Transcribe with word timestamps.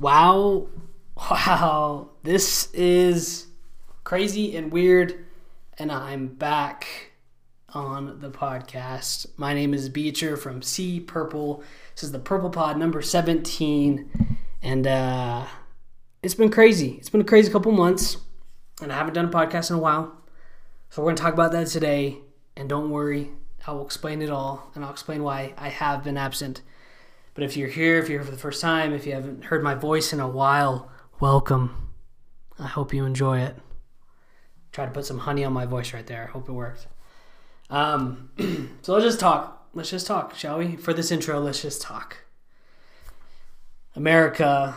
Wow. 0.00 0.68
Wow. 1.14 2.08
This 2.22 2.72
is 2.72 3.48
crazy 4.02 4.56
and 4.56 4.72
weird. 4.72 5.26
And 5.78 5.92
I'm 5.92 6.28
back 6.28 7.12
on 7.74 8.18
the 8.20 8.30
podcast. 8.30 9.26
My 9.36 9.52
name 9.52 9.74
is 9.74 9.90
Beecher 9.90 10.38
from 10.38 10.62
Sea 10.62 11.00
Purple. 11.00 11.62
This 11.94 12.04
is 12.04 12.12
the 12.12 12.18
Purple 12.18 12.48
Pod 12.48 12.78
number 12.78 13.02
17. 13.02 14.38
And 14.62 14.86
uh, 14.86 15.44
it's 16.22 16.34
been 16.34 16.50
crazy. 16.50 16.92
It's 16.92 17.10
been 17.10 17.20
a 17.20 17.24
crazy 17.24 17.52
couple 17.52 17.70
months. 17.70 18.16
And 18.80 18.90
I 18.90 18.96
haven't 18.96 19.12
done 19.12 19.26
a 19.26 19.30
podcast 19.30 19.68
in 19.68 19.76
a 19.76 19.80
while. 19.80 20.16
So 20.88 21.02
we're 21.02 21.08
going 21.08 21.16
to 21.16 21.22
talk 21.22 21.34
about 21.34 21.52
that 21.52 21.66
today. 21.66 22.16
And 22.56 22.70
don't 22.70 22.88
worry, 22.88 23.32
I 23.66 23.72
will 23.72 23.84
explain 23.84 24.22
it 24.22 24.30
all. 24.30 24.70
And 24.74 24.82
I'll 24.82 24.92
explain 24.92 25.22
why 25.22 25.52
I 25.58 25.68
have 25.68 26.04
been 26.04 26.16
absent. 26.16 26.62
But 27.40 27.48
if 27.48 27.56
you're 27.56 27.68
here, 27.68 27.96
if 27.96 28.10
you're 28.10 28.18
here 28.18 28.26
for 28.26 28.30
the 28.30 28.36
first 28.36 28.60
time, 28.60 28.92
if 28.92 29.06
you 29.06 29.14
haven't 29.14 29.46
heard 29.46 29.62
my 29.62 29.74
voice 29.74 30.12
in 30.12 30.20
a 30.20 30.28
while, 30.28 30.90
welcome. 31.20 31.90
I 32.58 32.66
hope 32.66 32.92
you 32.92 33.06
enjoy 33.06 33.38
it. 33.40 33.56
Try 34.72 34.84
to 34.84 34.90
put 34.90 35.06
some 35.06 35.20
honey 35.20 35.42
on 35.42 35.54
my 35.54 35.64
voice 35.64 35.94
right 35.94 36.06
there. 36.06 36.24
I 36.24 36.30
hope 36.30 36.50
it 36.50 36.52
worked. 36.52 36.86
Um, 37.70 38.28
so 38.82 38.92
let's 38.92 39.06
just 39.06 39.20
talk. 39.20 39.70
Let's 39.72 39.88
just 39.88 40.06
talk, 40.06 40.34
shall 40.34 40.58
we? 40.58 40.76
For 40.76 40.92
this 40.92 41.10
intro, 41.10 41.40
let's 41.40 41.62
just 41.62 41.80
talk. 41.80 42.18
America 43.96 44.76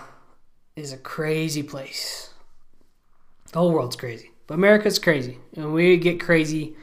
is 0.77 0.93
a 0.93 0.97
crazy 0.97 1.63
place. 1.63 2.29
The 3.51 3.59
whole 3.59 3.73
world's 3.73 3.97
crazy, 3.97 4.31
but 4.47 4.53
America's 4.53 4.99
crazy, 4.99 5.37
and 5.57 5.73
we 5.73 5.97
get 5.97 6.21
crazy 6.21 6.77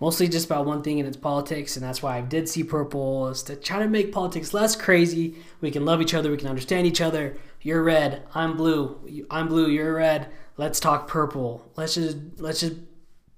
mostly 0.00 0.28
just 0.28 0.46
about 0.46 0.66
one 0.66 0.82
thing 0.82 0.98
and 0.98 1.08
it's 1.08 1.16
politics 1.16 1.76
and 1.76 1.84
that's 1.84 2.02
why 2.02 2.18
i 2.18 2.20
did 2.20 2.48
see 2.48 2.62
purple 2.62 3.28
is 3.28 3.42
to 3.42 3.56
try 3.56 3.78
to 3.78 3.88
make 3.88 4.12
politics 4.12 4.54
less 4.54 4.76
crazy. 4.76 5.36
We 5.60 5.70
can 5.70 5.84
love 5.84 6.00
each 6.00 6.14
other 6.14 6.30
we 6.30 6.36
can 6.36 6.48
understand 6.48 6.86
each 6.86 7.00
other. 7.00 7.36
You're 7.62 7.82
red 7.82 8.22
i'm 8.34 8.56
blue. 8.56 9.24
I'm 9.30 9.48
blue 9.48 9.68
you're 9.68 9.94
red. 9.94 10.28
Let's 10.56 10.80
talk 10.80 11.08
purple. 11.08 11.70
Let's 11.76 11.94
just 11.94 12.16
let's 12.38 12.60
just 12.60 12.76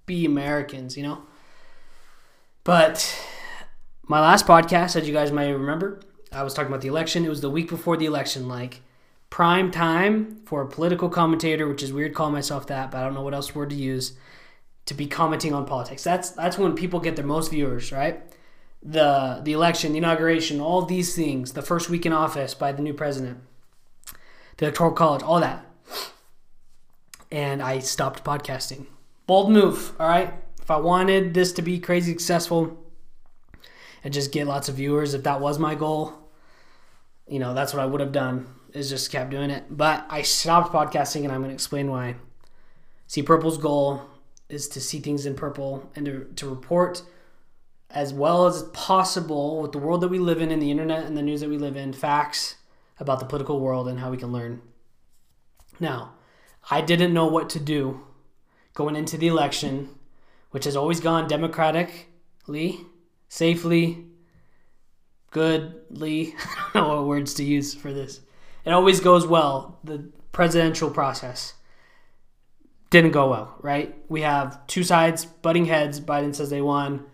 be 0.06 0.24
americans 0.26 0.96
you 0.96 1.02
know? 1.02 1.22
But 2.64 3.18
my 4.06 4.20
last 4.20 4.46
podcast 4.46 4.96
as 4.96 5.06
you 5.06 5.14
guys 5.14 5.32
might 5.32 5.48
remember 5.48 6.00
i 6.32 6.42
was 6.42 6.54
talking 6.54 6.68
about 6.68 6.82
the 6.82 6.88
election. 6.88 7.24
It 7.24 7.30
was 7.30 7.40
the 7.40 7.50
week 7.50 7.68
before 7.68 7.96
the 7.96 8.06
election 8.06 8.48
like 8.48 8.82
prime 9.30 9.70
time 9.70 10.40
for 10.44 10.60
a 10.60 10.66
political 10.66 11.08
commentator 11.08 11.68
which 11.68 11.84
is 11.84 11.92
weird 11.92 12.12
calling 12.14 12.32
myself 12.32 12.66
that 12.66 12.90
but 12.90 12.98
i 12.98 13.04
don't 13.04 13.14
know 13.14 13.22
what 13.22 13.32
else 13.32 13.54
word 13.54 13.70
to 13.70 13.76
use 13.76 14.14
to 14.86 14.94
be 14.94 15.06
commenting 15.06 15.54
on 15.54 15.66
politics. 15.66 16.02
That's 16.02 16.30
that's 16.30 16.58
when 16.58 16.74
people 16.74 17.00
get 17.00 17.16
their 17.16 17.24
most 17.24 17.50
viewers, 17.50 17.92
right? 17.92 18.22
The 18.82 19.40
the 19.44 19.52
election, 19.52 19.92
the 19.92 19.98
inauguration, 19.98 20.60
all 20.60 20.82
these 20.82 21.14
things, 21.14 21.52
the 21.52 21.62
first 21.62 21.90
week 21.90 22.06
in 22.06 22.12
office 22.12 22.54
by 22.54 22.72
the 22.72 22.82
new 22.82 22.94
president, 22.94 23.38
the 24.56 24.66
electoral 24.66 24.92
college, 24.92 25.22
all 25.22 25.40
that. 25.40 25.64
And 27.30 27.62
I 27.62 27.78
stopped 27.78 28.24
podcasting. 28.24 28.86
Bold 29.26 29.52
move, 29.52 29.92
all 30.00 30.08
right? 30.08 30.34
If 30.60 30.70
I 30.70 30.78
wanted 30.78 31.34
this 31.34 31.52
to 31.52 31.62
be 31.62 31.78
crazy 31.78 32.12
successful 32.12 32.76
and 34.02 34.12
just 34.12 34.32
get 34.32 34.46
lots 34.48 34.68
of 34.68 34.74
viewers, 34.74 35.14
if 35.14 35.22
that 35.22 35.40
was 35.40 35.58
my 35.58 35.76
goal, 35.76 36.14
you 37.28 37.38
know, 37.38 37.54
that's 37.54 37.72
what 37.72 37.82
I 37.82 37.86
would 37.86 38.00
have 38.00 38.12
done. 38.12 38.46
Is 38.72 38.88
just 38.88 39.12
kept 39.12 39.30
doing 39.30 39.50
it. 39.50 39.64
But 39.70 40.06
I 40.10 40.22
stopped 40.22 40.72
podcasting 40.72 41.22
and 41.22 41.32
I'm 41.32 41.42
gonna 41.42 41.52
explain 41.52 41.90
why. 41.90 42.16
See, 43.06 43.22
Purple's 43.22 43.58
goal 43.58 44.09
is 44.50 44.68
to 44.68 44.80
see 44.80 44.98
things 44.98 45.26
in 45.26 45.34
purple 45.34 45.90
and 45.94 46.06
to, 46.06 46.24
to 46.36 46.48
report 46.48 47.02
as 47.90 48.14
well 48.14 48.46
as 48.46 48.62
possible 48.72 49.60
with 49.60 49.72
the 49.72 49.78
world 49.78 50.00
that 50.00 50.08
we 50.08 50.18
live 50.18 50.40
in 50.40 50.50
and 50.50 50.62
the 50.62 50.70
internet 50.70 51.04
and 51.04 51.16
the 51.16 51.22
news 51.22 51.40
that 51.40 51.48
we 51.50 51.58
live 51.58 51.76
in 51.76 51.92
facts 51.92 52.56
about 52.98 53.18
the 53.18 53.26
political 53.26 53.60
world 53.60 53.88
and 53.88 53.98
how 53.98 54.10
we 54.10 54.16
can 54.16 54.32
learn. 54.32 54.60
Now 55.78 56.12
i 56.70 56.80
didn't 56.80 57.14
know 57.14 57.26
what 57.26 57.48
to 57.50 57.60
do 57.60 58.00
going 58.74 58.96
into 58.96 59.16
the 59.16 59.28
election 59.28 59.88
which 60.50 60.64
has 60.64 60.76
always 60.76 61.00
gone 61.00 61.26
democratically 61.28 62.80
safely 63.28 64.04
goodly 65.30 66.34
i 66.38 66.70
don't 66.74 66.88
know 66.88 66.96
what 66.96 67.06
words 67.06 67.34
to 67.34 67.44
use 67.44 67.74
for 67.74 67.92
this. 67.92 68.20
It 68.64 68.72
always 68.72 69.00
goes 69.00 69.26
well 69.26 69.78
the 69.84 70.10
presidential 70.32 70.90
process 70.90 71.54
didn't 72.90 73.12
go 73.12 73.30
well, 73.30 73.56
right? 73.60 73.96
We 74.08 74.22
have 74.22 74.66
two 74.66 74.82
sides 74.82 75.24
butting 75.24 75.66
heads. 75.66 76.00
Biden 76.00 76.34
says 76.34 76.50
they 76.50 76.60
won. 76.60 77.06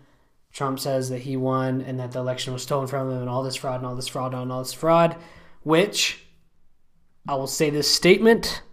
Trump 0.51 0.79
says 0.79 1.09
that 1.09 1.19
he 1.19 1.37
won 1.37 1.81
and 1.81 1.99
that 1.99 2.11
the 2.11 2.19
election 2.19 2.51
was 2.51 2.63
stolen 2.63 2.87
from 2.87 3.11
him 3.11 3.19
and 3.19 3.29
all 3.29 3.43
this 3.43 3.55
fraud 3.55 3.75
and 3.75 3.85
all 3.85 3.95
this 3.95 4.07
fraud 4.07 4.33
and 4.33 4.51
all 4.51 4.63
this 4.63 4.73
fraud, 4.73 5.15
which 5.61 6.25
I 7.27 7.35
will 7.35 7.47
say 7.47 7.69
this 7.69 7.93
statement. 7.93 8.63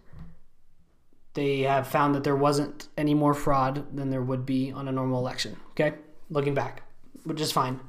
They 1.35 1.59
have 1.59 1.87
found 1.87 2.15
that 2.15 2.23
there 2.23 2.35
wasn't 2.35 2.87
any 2.97 3.13
more 3.13 3.33
fraud 3.33 3.95
than 3.95 4.09
there 4.09 4.21
would 4.21 4.45
be 4.45 4.71
on 4.71 4.87
a 4.87 4.91
normal 4.91 5.19
election. 5.19 5.57
Okay? 5.71 5.95
Looking 6.29 6.55
back, 6.55 6.81
which 7.23 7.41
is 7.41 7.51
fine. 7.51 7.79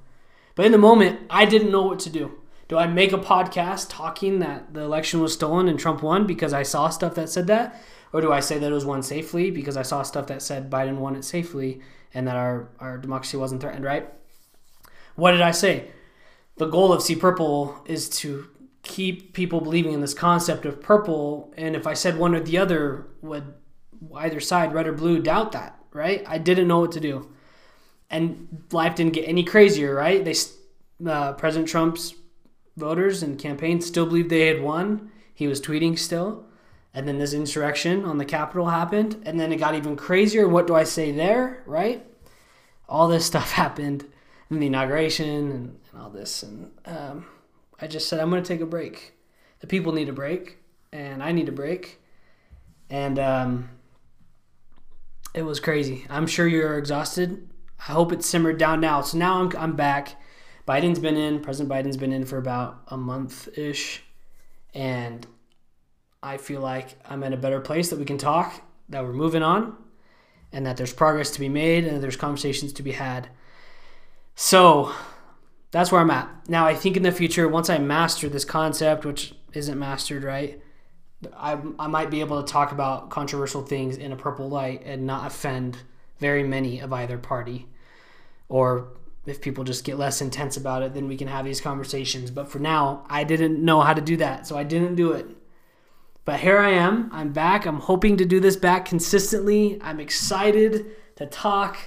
But 0.56 0.66
in 0.66 0.72
the 0.72 0.78
moment, 0.78 1.21
I 1.31 1.44
didn't 1.47 1.71
know 1.71 1.82
what 1.82 2.00
to 2.00 2.10
do. 2.10 2.32
Do 2.69 2.76
I 2.76 2.87
make 2.87 3.12
a 3.12 3.19
podcast 3.19 3.87
talking 3.88 4.41
that 4.41 4.75
the 4.75 4.81
election 4.81 5.21
was 5.21 5.32
stolen 5.32 5.69
and 5.69 5.78
Trump 5.78 6.03
won 6.03 6.26
because 6.26 6.53
I 6.53 6.65
saw 6.65 6.88
stuff 6.88 7.15
that 7.15 7.31
said 7.31 7.47
that? 7.47 7.81
Or 8.16 8.22
do 8.22 8.32
I 8.32 8.41
say 8.41 8.59
that 8.59 8.71
it 8.71 8.75
was 8.75 8.87
won 8.87 9.03
safely 9.03 9.50
because 9.50 9.77
I 9.77 9.82
saw 9.82 10.03
stuff 10.03 10.28
that 10.28 10.41
said 10.41 10.71
Biden 10.71 10.97
won 10.97 11.16
it 11.16 11.22
safely 11.22 11.82
and 12.15 12.27
that 12.27 12.34
our, 12.34 12.71
our 12.78 12.97
democracy 12.97 13.37
wasn't 13.37 13.60
threatened, 13.60 13.84
right? 13.84 14.09
What 15.16 15.32
did 15.32 15.43
I 15.43 15.50
say? 15.50 15.91
The 16.56 16.65
goal 16.65 16.94
of 16.94 17.03
Sea 17.03 17.16
Purple 17.16 17.78
is 17.84 18.09
to 18.21 18.49
keep 18.82 19.34
people 19.34 19.60
believing 19.60 19.93
in 19.93 20.00
this 20.00 20.15
concept 20.15 20.65
of 20.65 20.81
purple. 20.81 21.53
And 21.59 21.76
if 21.76 21.87
I 21.87 21.93
said 21.93 22.16
one 22.16 22.34
or 22.34 22.41
the 22.41 22.56
other, 22.56 23.06
would 23.21 23.53
either 24.15 24.41
side, 24.41 24.72
red 24.72 24.87
or 24.87 24.94
blue, 24.94 25.21
doubt 25.21 25.53
that, 25.53 25.78
right? 25.93 26.25
I 26.26 26.38
didn't 26.38 26.69
know 26.69 26.81
what 26.81 26.93
to 26.93 27.00
do. 27.00 27.31
And 28.09 28.65
life 28.72 28.94
didn't 28.94 29.12
get 29.12 29.28
any 29.28 29.44
crazier, 29.44 29.94
right? 29.94 30.25
They, 30.25 30.37
uh, 31.06 31.34
President 31.34 31.69
Trump's 31.69 32.15
voters 32.78 33.22
and 33.22 33.38
campaign 33.38 33.82
still 33.82 34.06
believed 34.06 34.31
they 34.31 34.47
had 34.47 34.62
won. 34.62 35.12
He 35.34 35.47
was 35.47 35.60
tweeting 35.60 35.99
still 35.99 36.46
and 36.97 37.07
then 37.07 37.19
this 37.19 37.34
insurrection 37.34 38.07
on 38.07 38.17
the 38.17 38.25
Capitol 38.25 38.69
happened, 38.69 39.23
and 39.27 39.39
then 39.39 39.53
it 39.53 39.57
got 39.57 39.75
even 39.75 39.97
crazier. 39.97 40.49
What 40.49 40.67
do 40.67 40.75
I 40.75 40.84
say 40.84 41.12
there, 41.12 41.62
right? 41.67 42.03
All 42.89 43.07
this 43.07 43.27
stuff 43.33 43.53
happened 43.53 44.07
in 44.51 44.61
the 44.61 44.67
inauguration 44.67 45.29
and, 45.29 45.79
and 45.93 46.01
all 46.01 46.09
this, 46.09 46.43
and 46.43 46.73
um, 46.87 47.27
I 47.79 47.87
just 47.87 48.09
said 48.09 48.19
I'm 48.19 48.31
going 48.31 48.43
to 48.43 48.49
take 48.49 48.62
a 48.62 48.67
break. 48.67 49.12
The 49.61 49.67
people 49.67 49.93
need 49.93 50.09
a 50.09 50.15
break, 50.15 50.56
and 50.91 51.23
I 51.23 51.33
need 51.33 51.51
a 51.51 51.53
break, 51.53 52.01
and 52.89 53.19
um, 53.19 53.69
it 55.35 55.43
was 55.43 55.61
crazy. 55.61 56.06
I'm 56.09 56.27
sure 56.27 56.47
you're 56.47 56.79
exhausted. 56.79 57.47
I 57.79 57.93
hope 57.93 58.11
it's 58.11 58.27
simmered 58.27 58.56
down 58.56 58.81
now. 58.81 59.03
So 59.03 59.19
now 59.19 59.43
I'm 59.43 59.53
I'm 59.59 59.77
back. 59.77 60.19
Biden's 60.67 60.99
been 60.99 61.19
in. 61.19 61.41
President 61.41 61.71
Biden's 61.71 61.99
been 61.99 62.12
in 62.12 62.25
for 62.25 62.39
about 62.39 62.85
a 62.89 62.97
month 62.97 63.51
ish, 63.59 64.03
and 64.73 65.27
I 66.26 66.38
feel 66.38 66.60
like 66.60 66.98
I'm 67.09 67.22
in 67.22 67.32
a 67.32 67.37
better 67.37 67.60
place 67.60 67.91
that 67.91 68.00
we 68.00 68.04
can 68.04 68.19
talk, 68.19 68.60
that 68.88 69.04
we're 69.04 69.12
moving 69.12 69.44
on, 69.44 69.76
and 70.53 70.66
that 70.66 70.76
there's 70.76 70.92
progress 70.92 71.31
to 71.31 71.41
be 71.41 71.48
made 71.48 71.84
and 71.84 72.03
there's 72.03 72.16
conversations 72.16 72.72
to 72.72 72.82
be 72.82 72.91
had. 72.91 73.28
So 74.34 74.91
that's 75.70 75.92
where 75.92 76.00
I'm 76.00 76.10
at. 76.10 76.28
Now, 76.48 76.66
I 76.66 76.75
think 76.75 76.97
in 76.97 77.04
the 77.04 77.12
future, 77.12 77.47
once 77.47 77.70
I 77.70 77.78
master 77.78 78.28
this 78.28 78.44
concept, 78.44 79.04
which 79.04 79.34
isn't 79.53 79.78
mastered, 79.78 80.25
right? 80.25 80.60
I, 81.37 81.60
I 81.78 81.87
might 81.87 82.10
be 82.10 82.19
able 82.19 82.43
to 82.43 82.53
talk 82.53 82.72
about 82.72 83.08
controversial 83.08 83.62
things 83.62 83.97
in 83.97 84.10
a 84.10 84.16
purple 84.16 84.48
light 84.48 84.82
and 84.84 85.06
not 85.06 85.28
offend 85.28 85.78
very 86.19 86.43
many 86.43 86.81
of 86.81 86.93
either 86.93 87.19
party. 87.19 87.69
Or 88.48 88.88
if 89.26 89.41
people 89.41 89.62
just 89.62 89.84
get 89.84 89.97
less 89.97 90.20
intense 90.20 90.56
about 90.56 90.82
it, 90.82 90.93
then 90.93 91.06
we 91.06 91.16
can 91.16 91.28
have 91.28 91.44
these 91.44 91.60
conversations. 91.60 92.32
But 92.32 92.48
for 92.48 92.58
now, 92.58 93.06
I 93.08 93.22
didn't 93.22 93.64
know 93.64 93.81
how 93.81 93.94
to 93.94 94.00
do 94.00 94.16
that, 94.16 94.48
so 94.48 94.58
I 94.58 94.64
didn't 94.64 94.97
do 94.97 95.12
it. 95.12 95.29
But 96.26 96.40
here 96.40 96.58
I 96.58 96.70
am. 96.70 97.08
I'm 97.12 97.32
back. 97.32 97.67
I'm 97.67 97.78
hoping 97.78 98.17
to 98.17 98.25
do 98.25 98.40
this 98.40 98.56
back 98.56 98.84
consistently. 98.84 99.78
I'm 99.81 100.00
excited 100.00 100.87
to 101.14 101.25
talk. 101.25 101.78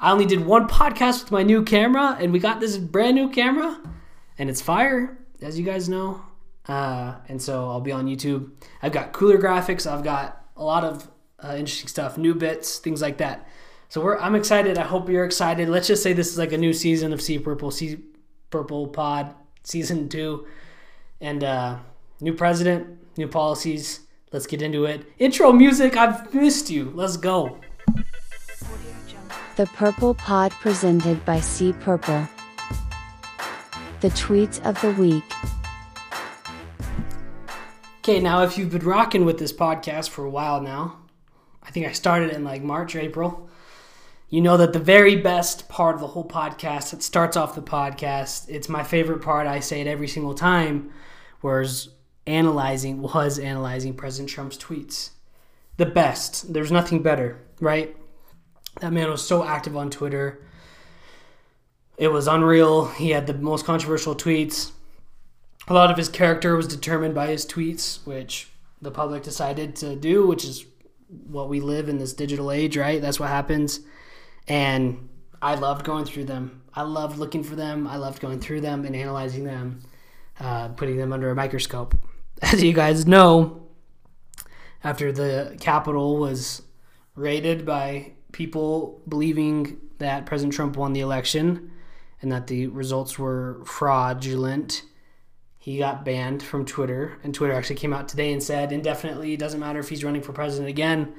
I 0.00 0.10
only 0.10 0.24
did 0.24 0.46
one 0.46 0.66
podcast 0.66 1.24
with 1.24 1.30
my 1.30 1.42
new 1.42 1.62
camera, 1.62 2.16
and 2.18 2.32
we 2.32 2.38
got 2.38 2.58
this 2.58 2.78
brand 2.78 3.16
new 3.16 3.28
camera, 3.28 3.78
and 4.38 4.48
it's 4.48 4.62
fire, 4.62 5.18
as 5.42 5.58
you 5.58 5.64
guys 5.66 5.90
know. 5.90 6.22
Uh, 6.66 7.16
and 7.28 7.40
so 7.40 7.68
I'll 7.68 7.82
be 7.82 7.92
on 7.92 8.06
YouTube. 8.06 8.50
I've 8.80 8.92
got 8.92 9.12
cooler 9.12 9.36
graphics. 9.36 9.88
I've 9.88 10.02
got 10.02 10.42
a 10.56 10.64
lot 10.64 10.84
of 10.84 11.06
uh, 11.44 11.48
interesting 11.58 11.88
stuff, 11.88 12.16
new 12.16 12.34
bits, 12.34 12.78
things 12.78 13.02
like 13.02 13.18
that. 13.18 13.46
So 13.90 14.16
I'm 14.16 14.34
excited. 14.34 14.78
I 14.78 14.84
hope 14.84 15.10
you're 15.10 15.26
excited. 15.26 15.68
Let's 15.68 15.86
just 15.86 16.02
say 16.02 16.14
this 16.14 16.32
is 16.32 16.38
like 16.38 16.52
a 16.52 16.58
new 16.58 16.72
season 16.72 17.12
of 17.12 17.20
Sea 17.20 17.38
Purple, 17.38 17.70
Sea 17.70 18.02
Purple 18.48 18.88
Pod, 18.88 19.34
season 19.64 20.08
two, 20.08 20.46
and 21.20 21.44
uh, 21.44 21.76
new 22.22 22.32
president, 22.32 23.01
new 23.16 23.28
policies. 23.28 24.00
Let's 24.32 24.46
get 24.46 24.62
into 24.62 24.84
it. 24.86 25.04
Intro 25.18 25.52
music, 25.52 25.96
I've 25.96 26.32
missed 26.34 26.70
you. 26.70 26.90
Let's 26.94 27.16
go. 27.16 27.58
The 29.56 29.66
Purple 29.66 30.14
Pod 30.14 30.52
presented 30.52 31.22
by 31.26 31.40
Sea 31.40 31.74
Purple. 31.74 32.26
The 34.00 34.08
tweets 34.08 34.64
of 34.64 34.80
the 34.80 34.92
week. 34.92 35.24
Okay, 37.98 38.18
now 38.18 38.42
if 38.42 38.56
you've 38.56 38.70
been 38.70 38.84
rocking 38.84 39.24
with 39.24 39.38
this 39.38 39.52
podcast 39.52 40.08
for 40.08 40.24
a 40.24 40.30
while 40.30 40.60
now, 40.60 40.98
I 41.62 41.70
think 41.70 41.86
I 41.86 41.92
started 41.92 42.30
in 42.30 42.42
like 42.42 42.62
March 42.62 42.96
or 42.96 43.00
April. 43.00 43.48
You 44.30 44.40
know 44.40 44.56
that 44.56 44.72
the 44.72 44.78
very 44.78 45.16
best 45.16 45.68
part 45.68 45.94
of 45.94 46.00
the 46.00 46.06
whole 46.06 46.26
podcast, 46.26 46.94
it 46.94 47.02
starts 47.02 47.36
off 47.36 47.54
the 47.54 47.62
podcast. 47.62 48.48
It's 48.48 48.68
my 48.68 48.82
favorite 48.82 49.20
part. 49.20 49.46
I 49.46 49.60
say 49.60 49.82
it 49.82 49.86
every 49.86 50.08
single 50.08 50.34
time. 50.34 50.90
Was 51.42 51.90
analyzing 52.26 53.02
was 53.02 53.38
analyzing 53.38 53.94
President 53.94 54.30
Trump's 54.30 54.56
tweets. 54.56 55.10
The 55.76 55.86
best. 55.86 56.52
There's 56.52 56.70
nothing 56.70 57.02
better, 57.02 57.40
right? 57.60 57.96
That 58.80 58.92
man 58.92 59.10
was 59.10 59.26
so 59.26 59.44
active 59.44 59.76
on 59.76 59.90
Twitter. 59.90 60.42
It 61.96 62.08
was 62.08 62.26
unreal. 62.26 62.86
He 62.86 63.10
had 63.10 63.26
the 63.26 63.34
most 63.34 63.64
controversial 63.64 64.14
tweets. 64.14 64.72
A 65.68 65.74
lot 65.74 65.90
of 65.90 65.96
his 65.96 66.08
character 66.08 66.56
was 66.56 66.66
determined 66.66 67.14
by 67.14 67.28
his 67.28 67.46
tweets, 67.46 68.04
which 68.06 68.48
the 68.80 68.90
public 68.90 69.22
decided 69.22 69.76
to 69.76 69.94
do, 69.94 70.26
which 70.26 70.44
is 70.44 70.64
what 71.26 71.48
we 71.48 71.60
live 71.60 71.88
in 71.88 71.98
this 71.98 72.12
digital 72.12 72.50
age, 72.50 72.76
right? 72.76 73.00
That's 73.00 73.20
what 73.20 73.28
happens. 73.28 73.80
And 74.48 75.08
I 75.40 75.54
loved 75.54 75.84
going 75.84 76.04
through 76.04 76.24
them. 76.24 76.62
I 76.74 76.82
loved 76.82 77.18
looking 77.18 77.44
for 77.44 77.54
them. 77.54 77.86
I 77.86 77.96
loved 77.96 78.20
going 78.20 78.40
through 78.40 78.62
them 78.62 78.84
and 78.84 78.96
analyzing 78.96 79.44
them, 79.44 79.80
uh, 80.40 80.68
putting 80.68 80.96
them 80.96 81.12
under 81.12 81.30
a 81.30 81.34
microscope. 81.34 81.94
As 82.42 82.62
you 82.62 82.72
guys 82.72 83.06
know, 83.06 83.62
after 84.82 85.12
the 85.12 85.56
Capitol 85.60 86.18
was 86.18 86.62
raided 87.14 87.64
by 87.64 88.12
people 88.32 89.00
believing 89.08 89.78
that 89.98 90.26
President 90.26 90.52
Trump 90.52 90.76
won 90.76 90.92
the 90.92 91.00
election 91.00 91.70
and 92.20 92.32
that 92.32 92.48
the 92.48 92.66
results 92.66 93.18
were 93.18 93.62
fraudulent, 93.64 94.82
he 95.58 95.78
got 95.78 96.04
banned 96.04 96.42
from 96.42 96.64
Twitter. 96.64 97.16
And 97.22 97.32
Twitter 97.32 97.52
actually 97.52 97.76
came 97.76 97.92
out 97.92 98.08
today 98.08 98.32
and 98.32 98.42
said 98.42 98.72
indefinitely, 98.72 99.34
it 99.34 99.38
doesn't 99.38 99.60
matter 99.60 99.78
if 99.78 99.88
he's 99.88 100.02
running 100.02 100.22
for 100.22 100.32
president 100.32 100.68
again, 100.68 101.14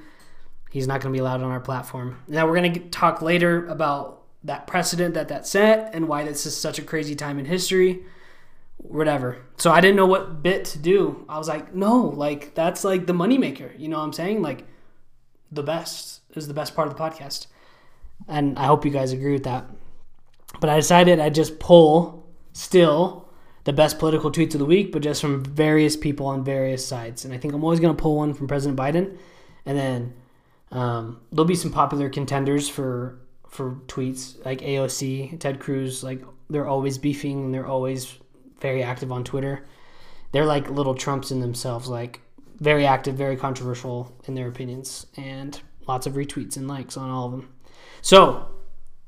he's 0.71 0.87
not 0.87 0.99
going 0.99 1.13
to 1.13 1.17
be 1.17 1.21
allowed 1.21 1.41
on 1.41 1.51
our 1.51 1.61
platform. 1.61 2.17
Now, 2.27 2.47
we're 2.47 2.59
going 2.59 2.73
to 2.73 2.79
talk 2.89 3.21
later 3.21 3.65
about 3.67 4.23
that 4.43 4.67
precedent 4.67 5.13
that 5.13 5.29
that 5.29 5.47
set 5.47 5.95
and 5.95 6.09
why 6.09 6.25
this 6.25 6.45
is 6.45 6.55
such 6.57 6.77
a 6.77 6.81
crazy 6.81 7.15
time 7.15 7.39
in 7.39 7.45
history 7.45 8.03
whatever. 8.77 9.37
So 9.57 9.71
I 9.71 9.81
didn't 9.81 9.95
know 9.95 10.05
what 10.05 10.43
bit 10.43 10.65
to 10.65 10.77
do. 10.77 11.25
I 11.29 11.37
was 11.37 11.47
like, 11.47 11.73
no, 11.73 12.07
like 12.07 12.53
that's 12.55 12.83
like 12.83 13.07
the 13.07 13.13
moneymaker. 13.13 13.77
You 13.79 13.87
know 13.87 13.97
what 13.97 14.05
I'm 14.05 14.13
saying? 14.13 14.41
Like 14.41 14.65
the 15.51 15.63
best 15.63 16.21
is 16.35 16.47
the 16.47 16.53
best 16.53 16.75
part 16.75 16.87
of 16.87 16.95
the 16.95 17.01
podcast. 17.01 17.47
And 18.27 18.57
I 18.57 18.65
hope 18.65 18.85
you 18.85 18.91
guys 18.91 19.11
agree 19.11 19.33
with 19.33 19.43
that. 19.43 19.65
But 20.59 20.69
I 20.69 20.75
decided 20.75 21.19
I'd 21.19 21.35
just 21.35 21.59
pull 21.59 22.27
still 22.53 23.27
the 23.63 23.73
best 23.73 23.97
political 23.97 24.31
tweets 24.31 24.53
of 24.53 24.59
the 24.59 24.65
week, 24.65 24.91
but 24.91 25.01
just 25.01 25.21
from 25.21 25.43
various 25.43 25.95
people 25.95 26.25
on 26.27 26.43
various 26.43 26.85
sides. 26.85 27.25
And 27.25 27.33
I 27.33 27.37
think 27.37 27.53
I'm 27.53 27.63
always 27.63 27.79
going 27.79 27.95
to 27.95 28.01
pull 28.01 28.17
one 28.17 28.33
from 28.33 28.47
President 28.47 28.77
Biden. 28.77 29.17
And 29.65 29.77
then 29.77 30.13
um, 30.71 31.21
there'll 31.31 31.45
be 31.45 31.55
some 31.55 31.71
popular 31.71 32.09
contenders 32.09 32.69
for 32.69 33.19
for 33.47 33.75
tweets 33.85 34.43
like 34.45 34.61
AOC, 34.61 35.39
Ted 35.39 35.59
Cruz. 35.59 36.03
Like 36.03 36.21
they're 36.49 36.67
always 36.67 36.97
beefing 36.97 37.45
and 37.45 37.53
they're 37.53 37.67
always 37.67 38.17
very 38.63 38.81
active 38.81 39.11
on 39.11 39.23
Twitter. 39.23 39.63
They're 40.31 40.45
like 40.45 40.71
little 40.71 40.95
Trumps 40.95 41.29
in 41.29 41.41
themselves, 41.41 41.87
like 41.87 42.21
very 42.59 42.87
active, 42.87 43.15
very 43.15 43.35
controversial 43.35 44.11
in 44.25 44.33
their 44.33 44.47
opinions, 44.47 45.05
and 45.17 45.61
lots 45.85 46.07
of 46.07 46.13
retweets 46.13 46.57
and 46.57 46.67
likes 46.67 46.97
on 46.97 47.11
all 47.11 47.25
of 47.25 47.31
them. 47.33 47.53
So 48.01 48.47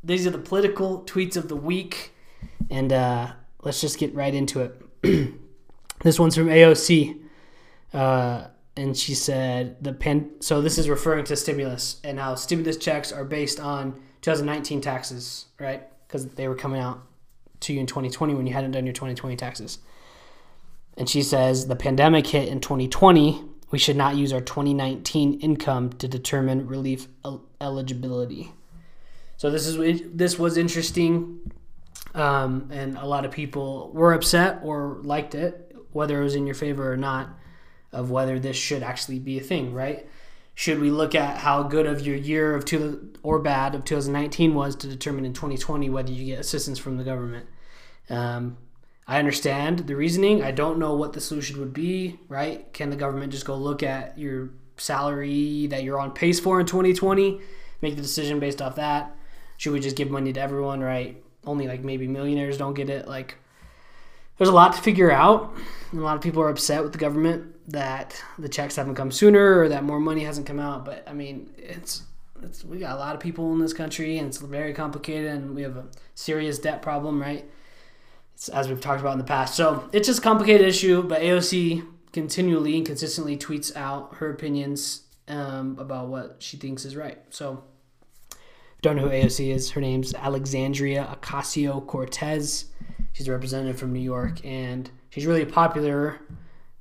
these 0.03 0.27
are 0.27 0.29
the 0.29 0.37
political 0.37 1.01
tweets 1.03 1.37
of 1.37 1.47
the 1.47 1.55
week, 1.55 2.13
and 2.69 2.93
uh, 2.93 3.31
let's 3.63 3.81
just 3.81 3.97
get 3.97 4.13
right 4.13 4.33
into 4.33 4.61
it. 4.61 5.33
this 6.03 6.19
one's 6.19 6.35
from 6.35 6.47
AOC, 6.47 7.19
uh, 7.93 8.47
and 8.75 8.95
she 8.95 9.15
said 9.15 9.81
the 9.81 9.93
pen. 9.93 10.31
So 10.41 10.61
this 10.61 10.77
is 10.77 10.89
referring 10.89 11.23
to 11.25 11.35
stimulus 11.37 12.01
and 12.03 12.19
how 12.19 12.35
stimulus 12.35 12.75
checks 12.75 13.13
are 13.13 13.23
based 13.23 13.61
on 13.61 13.93
2019 14.21 14.81
taxes, 14.81 15.45
right? 15.59 15.83
Because 16.07 16.27
they 16.27 16.49
were 16.49 16.55
coming 16.55 16.81
out 16.81 17.01
to 17.61 17.73
you 17.73 17.79
in 17.79 17.87
2020 17.87 18.33
when 18.33 18.47
you 18.47 18.53
hadn't 18.53 18.71
done 18.71 18.85
your 18.85 18.93
2020 18.93 19.35
taxes. 19.35 19.79
And 20.97 21.09
she 21.09 21.23
says 21.23 21.67
the 21.67 21.75
pandemic 21.75 22.27
hit 22.27 22.47
in 22.47 22.61
2020. 22.61 23.43
We 23.71 23.79
should 23.79 23.97
not 23.97 24.15
use 24.15 24.31
our 24.31 24.41
2019 24.41 25.39
income 25.41 25.91
to 25.93 26.07
determine 26.07 26.67
relief 26.67 27.07
el- 27.25 27.43
eligibility. 27.59 28.53
So 29.37 29.51
this 29.51 29.67
is 29.67 30.01
this 30.13 30.39
was 30.39 30.55
interesting, 30.55 31.51
um, 32.13 32.69
and 32.71 32.97
a 32.97 33.05
lot 33.05 33.25
of 33.25 33.31
people 33.31 33.91
were 33.93 34.13
upset 34.13 34.61
or 34.63 34.99
liked 35.03 35.35
it, 35.35 35.75
whether 35.91 36.21
it 36.21 36.23
was 36.23 36.35
in 36.35 36.45
your 36.45 36.55
favor 36.55 36.89
or 36.89 36.95
not, 36.95 37.29
of 37.91 38.11
whether 38.11 38.39
this 38.39 38.55
should 38.55 38.81
actually 38.81 39.19
be 39.19 39.37
a 39.37 39.41
thing, 39.41 39.73
right? 39.73 40.07
Should 40.55 40.79
we 40.79 40.89
look 40.89 41.13
at 41.13 41.39
how 41.39 41.63
good 41.63 41.85
of 41.85 42.01
your 42.01 42.15
year 42.15 42.55
of 42.55 42.63
two 42.63 43.13
or 43.23 43.39
bad 43.39 43.75
of 43.75 43.83
2019 43.83 44.55
was 44.55 44.75
to 44.77 44.87
determine 44.87 45.25
in 45.25 45.33
2020 45.33 45.89
whether 45.89 46.11
you 46.11 46.25
get 46.25 46.39
assistance 46.39 46.79
from 46.79 46.97
the 46.97 47.03
government? 47.03 47.47
Um, 48.09 48.57
I 49.05 49.19
understand 49.19 49.79
the 49.79 49.95
reasoning. 49.95 50.41
I 50.41 50.51
don't 50.51 50.79
know 50.79 50.95
what 50.95 51.11
the 51.11 51.19
solution 51.19 51.59
would 51.59 51.73
be, 51.73 52.19
right? 52.29 52.71
Can 52.73 52.89
the 52.89 52.95
government 52.95 53.33
just 53.33 53.45
go 53.45 53.55
look 53.55 53.83
at 53.83 54.17
your 54.17 54.49
salary 54.77 55.67
that 55.67 55.83
you're 55.83 55.99
on 55.99 56.11
pace 56.11 56.39
for 56.39 56.59
in 56.59 56.65
2020, 56.65 57.41
make 57.81 57.95
the 57.97 58.01
decision 58.01 58.39
based 58.39 58.61
off 58.61 58.77
that? 58.77 59.15
Should 59.57 59.73
we 59.73 59.81
just 59.81 59.97
give 59.97 60.09
money 60.09 60.31
to 60.33 60.39
everyone, 60.39 60.79
right? 60.79 61.21
Only 61.45 61.67
like 61.67 61.83
maybe 61.83 62.07
millionaires 62.07 62.57
don't 62.57 62.73
get 62.73 62.89
it. 62.89 63.07
Like, 63.07 63.37
there's 64.37 64.49
a 64.49 64.53
lot 64.53 64.73
to 64.73 64.81
figure 64.81 65.11
out. 65.11 65.55
A 65.93 65.95
lot 65.95 66.15
of 66.15 66.21
people 66.21 66.41
are 66.41 66.49
upset 66.49 66.83
with 66.83 66.91
the 66.91 66.97
government 66.97 67.55
that 67.71 68.21
the 68.37 68.49
checks 68.49 68.75
haven't 68.75 68.95
come 68.95 69.11
sooner 69.11 69.59
or 69.59 69.69
that 69.69 69.83
more 69.83 69.99
money 69.99 70.23
hasn't 70.23 70.45
come 70.45 70.59
out. 70.59 70.85
But 70.85 71.03
I 71.07 71.13
mean, 71.13 71.53
it's 71.57 72.03
it's 72.41 72.63
we 72.63 72.79
got 72.79 72.95
a 72.95 72.99
lot 72.99 73.15
of 73.15 73.21
people 73.21 73.51
in 73.53 73.59
this 73.59 73.73
country, 73.73 74.17
and 74.17 74.27
it's 74.27 74.37
very 74.37 74.73
complicated, 74.73 75.31
and 75.31 75.55
we 75.55 75.61
have 75.61 75.77
a 75.77 75.85
serious 76.15 76.59
debt 76.59 76.81
problem, 76.81 77.21
right? 77.21 77.45
as 78.51 78.67
we've 78.67 78.81
talked 78.81 79.01
about 79.01 79.13
in 79.13 79.17
the 79.17 79.23
past. 79.23 79.55
So 79.55 79.87
it's 79.91 80.07
just 80.07 80.19
a 80.19 80.21
complicated 80.21 80.67
issue, 80.67 81.03
but 81.03 81.21
AOC 81.21 81.87
continually 82.11 82.77
and 82.77 82.85
consistently 82.85 83.37
tweets 83.37 83.75
out 83.75 84.15
her 84.15 84.29
opinions 84.29 85.03
um, 85.27 85.77
about 85.79 86.07
what 86.07 86.37
she 86.39 86.57
thinks 86.57 86.85
is 86.85 86.95
right. 86.95 87.17
So 87.29 87.63
don't 88.81 88.97
know 88.97 89.03
who 89.03 89.09
AOC 89.09 89.53
is. 89.53 89.71
Her 89.71 89.81
name's 89.81 90.13
Alexandria 90.13 91.17
Ocasio 91.19 91.85
Cortez. 91.87 92.65
She's 93.15 93.29
a 93.29 93.31
representative 93.31 93.79
from 93.79 93.93
New 93.93 94.01
York, 94.01 94.45
and 94.45 94.91
she's 95.09 95.25
really 95.25 95.45
popular. 95.45 96.19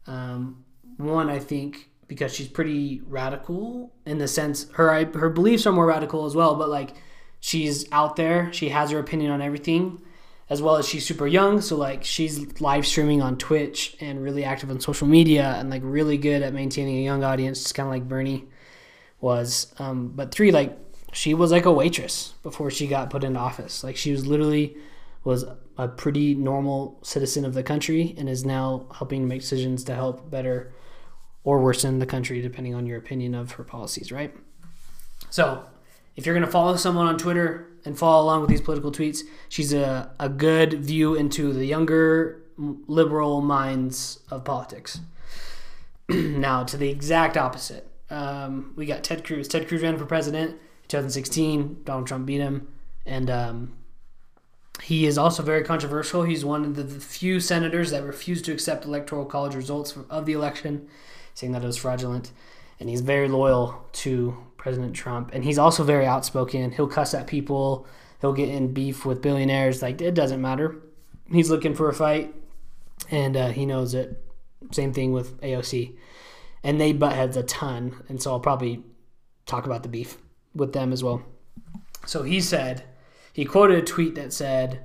Um, 0.08 0.64
one, 0.96 1.30
I 1.30 1.38
think, 1.38 1.90
because 2.08 2.34
she's 2.34 2.48
pretty 2.48 3.02
radical 3.06 3.92
in 4.04 4.18
the 4.18 4.26
sense 4.26 4.68
her 4.72 5.04
her 5.14 5.30
beliefs 5.30 5.64
are 5.64 5.72
more 5.72 5.86
radical 5.86 6.26
as 6.26 6.34
well. 6.34 6.56
But 6.56 6.70
like, 6.70 6.96
she's 7.38 7.86
out 7.92 8.16
there. 8.16 8.52
She 8.52 8.70
has 8.70 8.90
her 8.90 8.98
opinion 8.98 9.30
on 9.30 9.40
everything 9.40 10.02
as 10.50 10.60
well 10.60 10.76
as 10.76 10.86
she's 10.86 11.06
super 11.06 11.26
young 11.26 11.60
so 11.60 11.74
like 11.74 12.04
she's 12.04 12.60
live 12.60 12.86
streaming 12.86 13.22
on 13.22 13.36
twitch 13.38 13.96
and 14.00 14.22
really 14.22 14.44
active 14.44 14.70
on 14.70 14.78
social 14.78 15.06
media 15.06 15.54
and 15.58 15.70
like 15.70 15.80
really 15.84 16.18
good 16.18 16.42
at 16.42 16.52
maintaining 16.52 16.98
a 16.98 17.02
young 17.02 17.24
audience 17.24 17.62
just 17.62 17.74
kind 17.74 17.86
of 17.86 17.92
like 17.92 18.06
bernie 18.06 18.44
was 19.20 19.72
um, 19.78 20.08
but 20.08 20.30
three 20.30 20.52
like 20.52 20.76
she 21.12 21.32
was 21.32 21.50
like 21.50 21.64
a 21.64 21.72
waitress 21.72 22.34
before 22.42 22.70
she 22.70 22.86
got 22.86 23.08
put 23.08 23.24
into 23.24 23.40
office 23.40 23.82
like 23.82 23.96
she 23.96 24.12
was 24.12 24.26
literally 24.26 24.76
was 25.24 25.46
a 25.76 25.88
pretty 25.88 26.34
normal 26.34 26.98
citizen 27.02 27.44
of 27.44 27.54
the 27.54 27.62
country 27.62 28.14
and 28.16 28.28
is 28.28 28.44
now 28.44 28.86
helping 28.96 29.26
make 29.26 29.40
decisions 29.40 29.84
to 29.84 29.94
help 29.94 30.30
better 30.30 30.72
or 31.42 31.60
worsen 31.60 31.98
the 31.98 32.06
country 32.06 32.40
depending 32.40 32.74
on 32.74 32.86
your 32.86 32.98
opinion 32.98 33.34
of 33.34 33.52
her 33.52 33.64
policies 33.64 34.12
right 34.12 34.34
so 35.30 35.64
if 36.16 36.24
you're 36.24 36.34
going 36.34 36.46
to 36.46 36.50
follow 36.50 36.76
someone 36.76 37.06
on 37.06 37.18
twitter 37.18 37.68
and 37.84 37.98
follow 37.98 38.22
along 38.22 38.40
with 38.40 38.50
these 38.50 38.60
political 38.60 38.90
tweets. 38.90 39.22
She's 39.48 39.72
a, 39.72 40.10
a 40.18 40.28
good 40.28 40.74
view 40.74 41.14
into 41.14 41.52
the 41.52 41.66
younger 41.66 42.42
liberal 42.56 43.40
minds 43.40 44.20
of 44.30 44.44
politics. 44.44 45.00
now, 46.08 46.64
to 46.64 46.76
the 46.76 46.88
exact 46.88 47.36
opposite, 47.36 47.88
um, 48.10 48.72
we 48.76 48.86
got 48.86 49.04
Ted 49.04 49.24
Cruz. 49.24 49.48
Ted 49.48 49.68
Cruz 49.68 49.82
ran 49.82 49.98
for 49.98 50.06
president 50.06 50.58
2016. 50.88 51.82
Donald 51.84 52.06
Trump 52.06 52.26
beat 52.26 52.40
him. 52.40 52.68
And 53.06 53.28
um, 53.30 53.76
he 54.82 55.06
is 55.06 55.16
also 55.16 55.42
very 55.42 55.64
controversial. 55.64 56.24
He's 56.24 56.44
one 56.44 56.64
of 56.64 56.76
the 56.76 56.84
few 56.84 57.40
senators 57.40 57.90
that 57.90 58.02
refused 58.02 58.44
to 58.46 58.52
accept 58.52 58.84
electoral 58.84 59.24
college 59.24 59.54
results 59.54 59.96
of 60.10 60.26
the 60.26 60.32
election, 60.32 60.88
saying 61.34 61.52
that 61.52 61.62
it 61.62 61.66
was 61.66 61.76
fraudulent. 61.76 62.32
And 62.80 62.88
he's 62.88 63.00
very 63.00 63.28
loyal 63.28 63.86
to 63.92 64.36
President 64.56 64.94
Trump, 64.94 65.30
and 65.32 65.44
he's 65.44 65.58
also 65.58 65.84
very 65.84 66.06
outspoken. 66.06 66.72
He'll 66.72 66.88
cuss 66.88 67.14
at 67.14 67.26
people. 67.26 67.86
He'll 68.20 68.32
get 68.32 68.48
in 68.48 68.72
beef 68.72 69.04
with 69.04 69.22
billionaires. 69.22 69.82
Like 69.82 70.00
it 70.00 70.14
doesn't 70.14 70.40
matter. 70.40 70.76
He's 71.30 71.50
looking 71.50 71.74
for 71.74 71.88
a 71.88 71.94
fight, 71.94 72.34
and 73.10 73.36
uh, 73.36 73.48
he 73.48 73.66
knows 73.66 73.94
it. 73.94 74.22
Same 74.72 74.92
thing 74.92 75.12
with 75.12 75.40
AOC, 75.42 75.96
and 76.62 76.80
they 76.80 76.92
butt 76.92 77.12
heads 77.12 77.36
a 77.36 77.42
ton. 77.42 78.02
And 78.08 78.20
so 78.20 78.32
I'll 78.32 78.40
probably 78.40 78.82
talk 79.46 79.66
about 79.66 79.82
the 79.82 79.88
beef 79.88 80.16
with 80.54 80.72
them 80.72 80.92
as 80.92 81.04
well. 81.04 81.22
So 82.06 82.22
he 82.22 82.40
said, 82.40 82.84
he 83.34 83.44
quoted 83.44 83.78
a 83.78 83.82
tweet 83.82 84.14
that 84.14 84.32
said, 84.32 84.80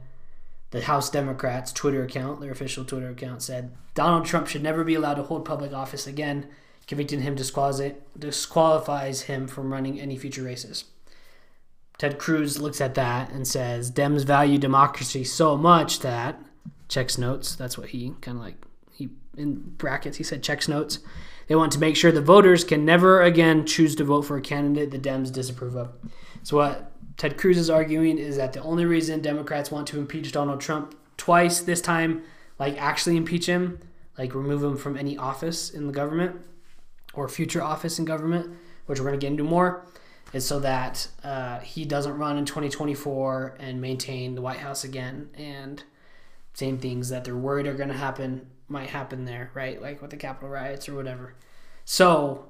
the 0.72 0.82
House 0.82 1.10
Democrats' 1.10 1.72
Twitter 1.72 2.03
account, 2.03 2.41
their 2.41 2.51
official 2.51 2.84
Twitter 2.84 3.10
account, 3.10 3.41
said 3.41 3.72
Donald 3.94 4.25
Trump 4.25 4.48
should 4.48 4.63
never 4.63 4.84
be 4.84 4.96
allowed 4.96 5.15
to 5.15 5.24
hold 5.24 5.46
public 5.46 5.72
office 5.72 6.06
again. 6.06 6.48
Convicting 6.88 7.22
him 7.22 7.36
disqualifies 7.36 9.22
him 9.22 9.48
from 9.48 9.72
running 9.72 10.00
any 10.01 10.18
future 10.18 10.41
races. 10.41 10.86
Ted 12.00 12.18
Cruz 12.18 12.60
looks 12.60 12.82
at 12.82 12.96
that 12.96 13.29
and 13.32 13.48
says 13.48 13.91
Dems 13.91 14.25
value 14.25 14.58
democracy 14.58 15.24
so 15.24 15.56
much 15.56 16.00
that 16.00 16.39
checks 16.88 17.18
notes. 17.18 17.56
That's 17.56 17.77
what 17.77 17.89
he 17.89 18.13
kind 18.22 18.38
of 18.38 18.44
like 18.44 18.56
he 18.91 19.10
in 19.38 19.56
brackets 19.77 20.18
he 20.18 20.24
said 20.24 20.41
checks 20.41 20.68
notes. 20.68 21.00
They 21.48 21.56
want 21.56 21.72
to 21.74 21.79
make 21.79 21.96
sure 21.96 22.12
the 22.12 22.22
voters 22.22 22.63
can 22.63 22.86
never 22.86 23.22
again 23.22 23.65
choose 23.68 23.96
to 23.98 24.03
vote 24.03 24.24
for 24.24 24.38
a 24.38 24.41
candidate 24.41 24.89
the 24.91 24.98
Dems 24.98 25.32
disapprove 25.32 25.75
of. 25.75 25.94
So 26.41 26.58
what 26.58 26.88
Ted 27.19 27.38
Cruz 27.38 27.57
is 27.57 27.69
arguing 27.69 28.17
is 28.17 28.38
that 28.38 28.53
the 28.53 28.61
only 28.61 28.85
reason 28.85 29.21
Democrats 29.21 29.69
want 29.69 29.89
to 29.89 29.99
impeach 29.99 30.31
Donald 30.31 30.61
Trump 30.61 30.95
twice 31.17 31.59
this 31.59 31.81
time, 31.81 32.23
like 32.57 32.81
actually 32.81 33.17
impeach 33.17 33.45
him, 33.45 33.77
like 34.17 34.33
remove 34.33 34.63
him 34.63 34.77
from 34.77 34.95
any 34.95 35.17
office 35.17 35.69
in 35.69 35.85
the 35.85 35.91
government 35.91 36.38
or 37.13 37.27
future 37.27 37.61
office 37.61 37.99
in 37.99 38.05
government, 38.05 38.55
which 38.85 38.99
we're 38.99 39.07
going 39.07 39.19
to 39.19 39.21
get 39.21 39.31
into 39.31 39.43
more, 39.43 39.85
is 40.31 40.47
so 40.47 40.61
that 40.61 41.09
uh, 41.21 41.59
he 41.59 41.83
doesn't 41.83 42.17
run 42.17 42.38
in 42.38 42.45
2024 42.45 43.57
and 43.59 43.81
maintain 43.81 44.35
the 44.35 44.41
White 44.41 44.59
House 44.59 44.85
again. 44.85 45.29
And 45.33 45.83
same 46.53 46.77
things 46.77 47.09
that 47.09 47.25
they're 47.25 47.35
worried 47.35 47.67
are 47.67 47.73
going 47.73 47.89
to 47.89 47.97
happen 47.97 48.47
might 48.69 48.91
happen 48.91 49.25
there, 49.25 49.51
right? 49.53 49.81
Like 49.81 50.01
with 50.01 50.11
the 50.11 50.17
Capitol 50.17 50.47
riots 50.47 50.88
or 50.88 50.95
whatever. 50.95 51.35
So 51.83 52.49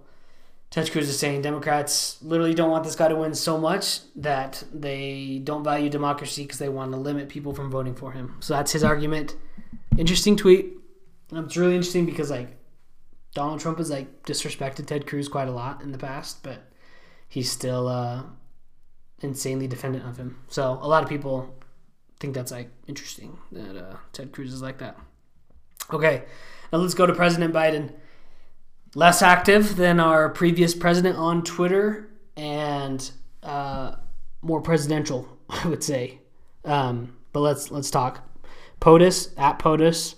Ted 0.70 0.92
Cruz 0.92 1.10
is 1.10 1.18
saying 1.18 1.42
Democrats 1.42 2.22
literally 2.22 2.54
don't 2.54 2.70
want 2.70 2.84
this 2.84 2.96
guy 2.96 3.08
to 3.08 3.16
win 3.16 3.34
so 3.34 3.58
much 3.58 4.02
that 4.16 4.64
they 4.72 5.42
don't 5.44 5.64
value 5.64 5.90
democracy 5.90 6.44
because 6.44 6.60
they 6.60 6.70
want 6.70 6.92
to 6.92 6.98
limit 6.98 7.28
people 7.28 7.56
from 7.56 7.72
voting 7.72 7.96
for 7.96 8.12
him. 8.12 8.36
So 8.40 8.54
that's 8.54 8.72
his 8.72 8.84
argument. 8.84 9.36
Interesting 9.98 10.36
tweet. 10.36 10.74
It's 11.32 11.58
really 11.58 11.76
interesting 11.76 12.06
because 12.06 12.30
like 12.30 12.56
Donald 13.34 13.60
Trump 13.60 13.80
has 13.80 13.90
like 13.90 14.24
disrespected 14.24 14.86
Ted 14.86 15.08
Cruz 15.08 15.28
quite 15.28 15.48
a 15.48 15.52
lot 15.52 15.82
in 15.82 15.92
the 15.92 15.98
past, 15.98 16.44
but 16.44 16.72
he's 17.28 17.52
still 17.52 17.88
uh, 17.88 18.24
insanely 19.22 19.68
defendant 19.68 20.06
of 20.06 20.18
him. 20.18 20.40
So 20.50 20.80
a 20.82 20.88
lot 20.88 21.04
of 21.04 21.10
people 21.10 21.56
think 22.20 22.36
that's 22.36 22.52
like 22.52 22.70
interesting 22.88 23.38
that 23.52 23.76
uh, 23.76 23.96
Ted 24.14 24.32
Cruz 24.32 24.54
is 24.54 24.62
like 24.62 24.78
that. 24.80 25.00
Okay, 25.92 26.24
now 26.72 26.78
let's 26.78 26.94
go 26.94 27.08
to 27.08 27.14
President 27.14 27.54
Biden. 27.54 27.92
Less 28.96 29.22
active 29.22 29.76
than 29.76 30.00
our 30.00 30.30
previous 30.30 30.74
president 30.74 31.18
on 31.18 31.44
Twitter 31.44 32.10
and 32.36 33.12
uh, 33.44 33.96
more 34.42 34.62
presidential, 34.62 35.28
I 35.50 35.68
would 35.68 35.84
say. 35.84 36.20
Um, 36.66 37.16
but 37.32 37.42
let's 37.42 37.72
let's 37.72 37.92
talk. 37.92 38.22
POTUS 38.82 39.34
at 39.38 39.60
POTUS. 39.60 40.16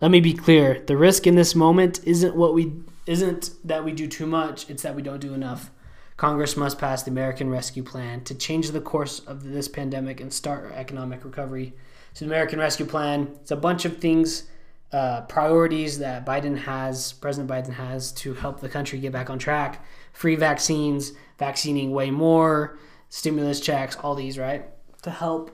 Let 0.00 0.10
me 0.10 0.20
be 0.20 0.34
clear: 0.34 0.82
the 0.86 0.96
risk 0.96 1.26
in 1.26 1.34
this 1.34 1.54
moment 1.54 2.00
isn't 2.04 2.36
what 2.36 2.54
we 2.54 2.72
isn't 3.06 3.50
that 3.64 3.84
we 3.84 3.92
do 3.92 4.06
too 4.06 4.26
much; 4.26 4.70
it's 4.70 4.82
that 4.82 4.94
we 4.94 5.02
don't 5.02 5.20
do 5.20 5.34
enough. 5.34 5.70
Congress 6.16 6.56
must 6.56 6.78
pass 6.78 7.02
the 7.02 7.10
American 7.10 7.50
Rescue 7.50 7.82
Plan 7.82 8.22
to 8.24 8.34
change 8.34 8.70
the 8.70 8.80
course 8.80 9.18
of 9.20 9.44
this 9.44 9.68
pandemic 9.68 10.20
and 10.20 10.32
start 10.32 10.64
our 10.64 10.72
economic 10.72 11.24
recovery. 11.24 11.74
So, 12.14 12.24
the 12.24 12.30
American 12.30 12.58
Rescue 12.58 12.86
Plan, 12.86 13.36
it's 13.42 13.50
a 13.50 13.56
bunch 13.56 13.84
of 13.84 13.98
things, 13.98 14.44
uh, 14.92 15.22
priorities 15.22 15.98
that 15.98 16.24
Biden 16.24 16.56
has, 16.58 17.12
President 17.14 17.50
Biden 17.50 17.74
has 17.74 18.12
to 18.12 18.34
help 18.34 18.60
the 18.60 18.68
country 18.68 18.98
get 18.98 19.12
back 19.12 19.30
on 19.30 19.38
track. 19.38 19.84
Free 20.12 20.36
vaccines, 20.36 21.12
vaccinating 21.38 21.90
way 21.90 22.10
more, 22.10 22.78
stimulus 23.08 23.60
checks, 23.60 23.96
all 23.96 24.14
these, 24.14 24.38
right? 24.38 24.64
To 25.02 25.10
help 25.10 25.50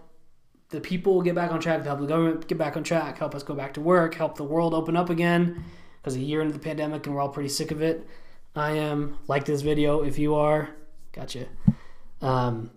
the 0.69 0.81
people 0.81 1.23
get 1.23 1.35
back 1.35 1.53
on 1.53 1.61
track, 1.61 1.83
to 1.83 1.85
help 1.85 2.01
the 2.01 2.07
government 2.07 2.47
get 2.47 2.59
back 2.59 2.77
on 2.77 2.85
track, 2.85 3.19
help 3.19 3.35
us 3.35 3.43
go 3.43 3.55
back 3.55 3.75
to 3.75 3.81
work, 3.81 4.15
help 4.15 4.37
the 4.37 4.45
world 4.45 4.75
open 4.75 4.97
up 4.97 5.11
again. 5.11 5.65
Because 6.01 6.17
a 6.17 6.21
year 6.21 6.41
into 6.41 6.53
the 6.53 6.59
pandemic 6.59 7.07
and 7.07 7.15
we're 7.15 7.21
all 7.21 7.29
pretty 7.29 7.49
sick 7.49 7.71
of 7.71 7.81
it. 7.81 8.07
I 8.57 8.73
am. 8.73 9.19
Like 9.29 9.45
this 9.45 9.63
video 9.63 10.03
if 10.03 10.19
you 10.19 10.35
are. 10.35 10.71
Gotcha. 11.13 11.47
Um, 12.21 12.71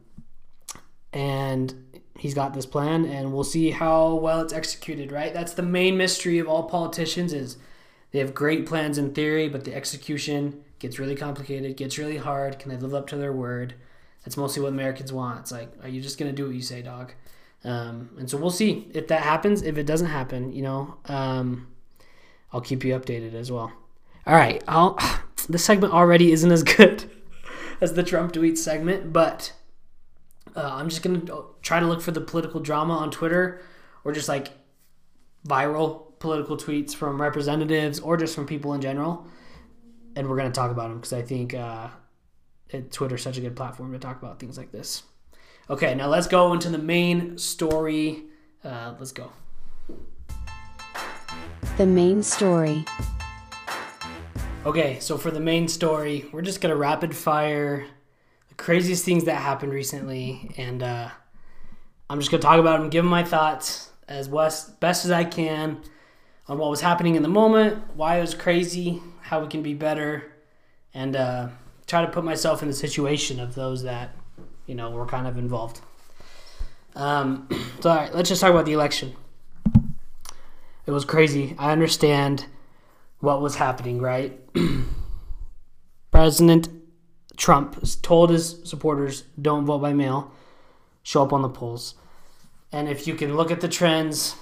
and 1.12 1.74
he's 2.18 2.34
got 2.34 2.54
this 2.54 2.66
plan, 2.66 3.06
and 3.06 3.34
we'll 3.34 3.44
see 3.44 3.72
how 3.72 4.16
well 4.16 4.42
it's 4.42 4.54
executed. 4.54 5.12
Right. 5.12 5.34
That's 5.34 5.54
the 5.54 5.64
main 5.64 5.98
mystery 5.98 6.40
of 6.40 6.48
all 6.48 6.64
politicians 6.64 7.34
is 7.34 7.58
they 8.12 8.20
have 8.20 8.34
great 8.34 8.66
plans 8.66 8.98
in 8.98 9.14
theory, 9.14 9.50
but 9.50 9.64
the 9.64 9.76
execution 9.76 10.64
gets 10.80 11.00
really 11.00 11.16
complicated, 11.16 11.78
gets 11.78 11.98
really 11.98 12.18
hard. 12.18 12.60
Can 12.60 12.70
they 12.70 12.78
live 12.78 12.94
up 12.94 13.08
to 13.08 13.18
their 13.18 13.34
word? 13.34 13.76
That's 14.24 14.38
mostly 14.38 14.62
what 14.62 14.70
Americans 14.70 15.14
want. 15.14 15.42
It's 15.42 15.52
like, 15.52 15.70
are 15.84 15.90
you 15.90 16.02
just 16.02 16.18
gonna 16.18 16.32
do 16.32 16.48
what 16.48 16.56
you 16.56 16.62
say, 16.62 16.82
dog? 16.82 17.14
Um, 17.64 18.12
and 18.18 18.30
so 18.30 18.38
we'll 18.38 18.52
see 18.52 18.88
if 18.94 19.08
that 19.08 19.22
happens. 19.22 19.62
If 19.62 19.78
it 19.78 19.86
doesn't 19.86 20.08
happen, 20.08 20.54
you 20.54 20.62
know, 20.62 20.98
um, 21.06 21.68
I'll 22.54 22.62
keep 22.62 22.84
you 22.84 22.98
updated 22.98 23.34
as 23.34 23.52
well. 23.52 23.72
All 24.26 24.36
right, 24.36 24.64
I'll 24.68 24.98
this 25.50 25.66
segment 25.66 25.94
already 25.94 26.32
isn't 26.32 26.52
as 26.52 26.64
good 26.64 27.06
as 27.82 27.94
the 27.94 28.04
Trump 28.04 28.34
tweet 28.34 28.58
segment, 28.58 29.12
but 29.12 29.54
uh, 30.56 30.70
I'm 30.74 30.90
just 30.90 31.04
gonna 31.04 31.22
try 31.62 31.80
to 31.80 31.86
look 31.86 32.02
for 32.02 32.12
the 32.12 32.22
political 32.22 32.60
drama 32.60 32.94
on 32.94 33.12
Twitter 33.12 33.62
or 34.04 34.14
just 34.14 34.30
like 34.30 34.50
viral 35.48 36.18
political 36.20 36.58
tweets 36.58 36.96
from 36.96 37.22
representatives 37.22 38.00
or 38.00 38.18
just 38.18 38.34
from 38.34 38.48
people 38.48 38.74
in 38.74 38.82
general, 38.82 39.28
and 40.16 40.30
we're 40.30 40.38
gonna 40.38 40.52
talk 40.52 40.72
about 40.72 40.90
them 40.90 40.98
because 40.98 41.14
I 41.14 41.22
think 41.22 41.54
uh, 41.54 41.90
it, 42.70 42.92
Twitter's 42.92 43.22
such 43.22 43.38
a 43.38 43.42
good 43.42 43.56
platform 43.56 43.92
to 43.92 44.00
talk 44.00 44.22
about 44.22 44.40
things 44.40 44.58
like 44.58 44.72
this. 44.72 45.04
Okay, 45.70 45.96
now 45.96 46.08
let's 46.08 46.28
go 46.28 46.54
into 46.54 46.70
the 46.70 46.78
main 46.78 47.38
story. 47.38 48.24
Uh, 48.64 48.94
let's 48.98 49.12
go. 49.12 49.32
The 51.78 51.86
main 51.86 52.24
story. 52.24 52.86
Okay, 54.66 55.00
so 55.00 55.18
for 55.18 55.30
the 55.30 55.40
main 55.40 55.68
story, 55.68 56.26
we're 56.32 56.42
just 56.42 56.62
gonna 56.62 56.76
rapid 56.76 57.16
fire 57.16 57.86
craziest 58.58 59.06
things 59.06 59.26
that 59.26 59.36
happened 59.36 59.72
recently, 59.72 60.52
and 60.58 60.82
uh, 60.82 61.10
I'm 62.10 62.20
just 62.20 62.32
gonna 62.32 62.42
talk 62.42 62.60
about 62.60 62.80
them, 62.80 62.90
give 62.90 63.04
them 63.04 63.12
my 63.12 63.24
thoughts 63.24 63.90
as 64.08 64.28
best, 64.28 64.80
best 64.80 65.06
as 65.06 65.12
I 65.12 65.24
can 65.24 65.82
on 66.48 66.58
what 66.58 66.70
was 66.70 66.82
happening 66.82 67.16
in 67.16 67.24
the 67.24 67.30
moment, 67.30 67.84
why 67.96 68.18
it 68.18 68.22
was 68.22 68.36
crazy, 68.36 69.02
how 69.22 69.42
we 69.42 69.48
can 69.48 69.64
be 69.64 69.74
better, 69.74 70.32
and 70.94 71.16
uh, 71.16 71.48
try 71.88 72.06
to 72.06 72.12
put 72.12 72.24
myself 72.24 72.62
in 72.62 72.68
the 72.68 72.74
situation 72.74 73.40
of 73.40 73.56
those 73.56 73.84
that 73.84 74.16
you 74.68 74.76
know 74.76 74.92
were 74.92 75.06
kind 75.06 75.28
of 75.28 75.38
involved. 75.38 75.82
Um, 76.96 77.48
so, 77.80 77.90
all 77.90 77.96
right, 77.96 78.14
let's 78.14 78.30
just 78.30 78.42
talk 78.42 78.52
about 78.52 78.66
the 78.66 78.74
election. 78.74 79.16
It 80.86 80.92
was 80.92 81.04
crazy. 81.04 81.56
I 81.58 81.72
understand 81.72 82.46
what 83.20 83.42
was 83.42 83.56
happening, 83.56 84.00
right? 84.00 84.40
President 86.12 86.70
Trump 87.38 87.84
told 88.02 88.30
his 88.30 88.60
supporters, 88.64 89.24
don't 89.42 89.66
vote 89.66 89.80
by 89.80 89.94
mail, 89.94 90.32
show 91.04 91.24
up 91.24 91.34
on 91.34 91.42
the 91.42 91.50
polls. 91.50 91.96
And 92.72 92.90
if 92.90 93.08
you 93.08 93.16
can 93.16 93.36
look 93.36 93.52
at 93.52 93.62
the 93.62 93.68
trends, 93.68 94.36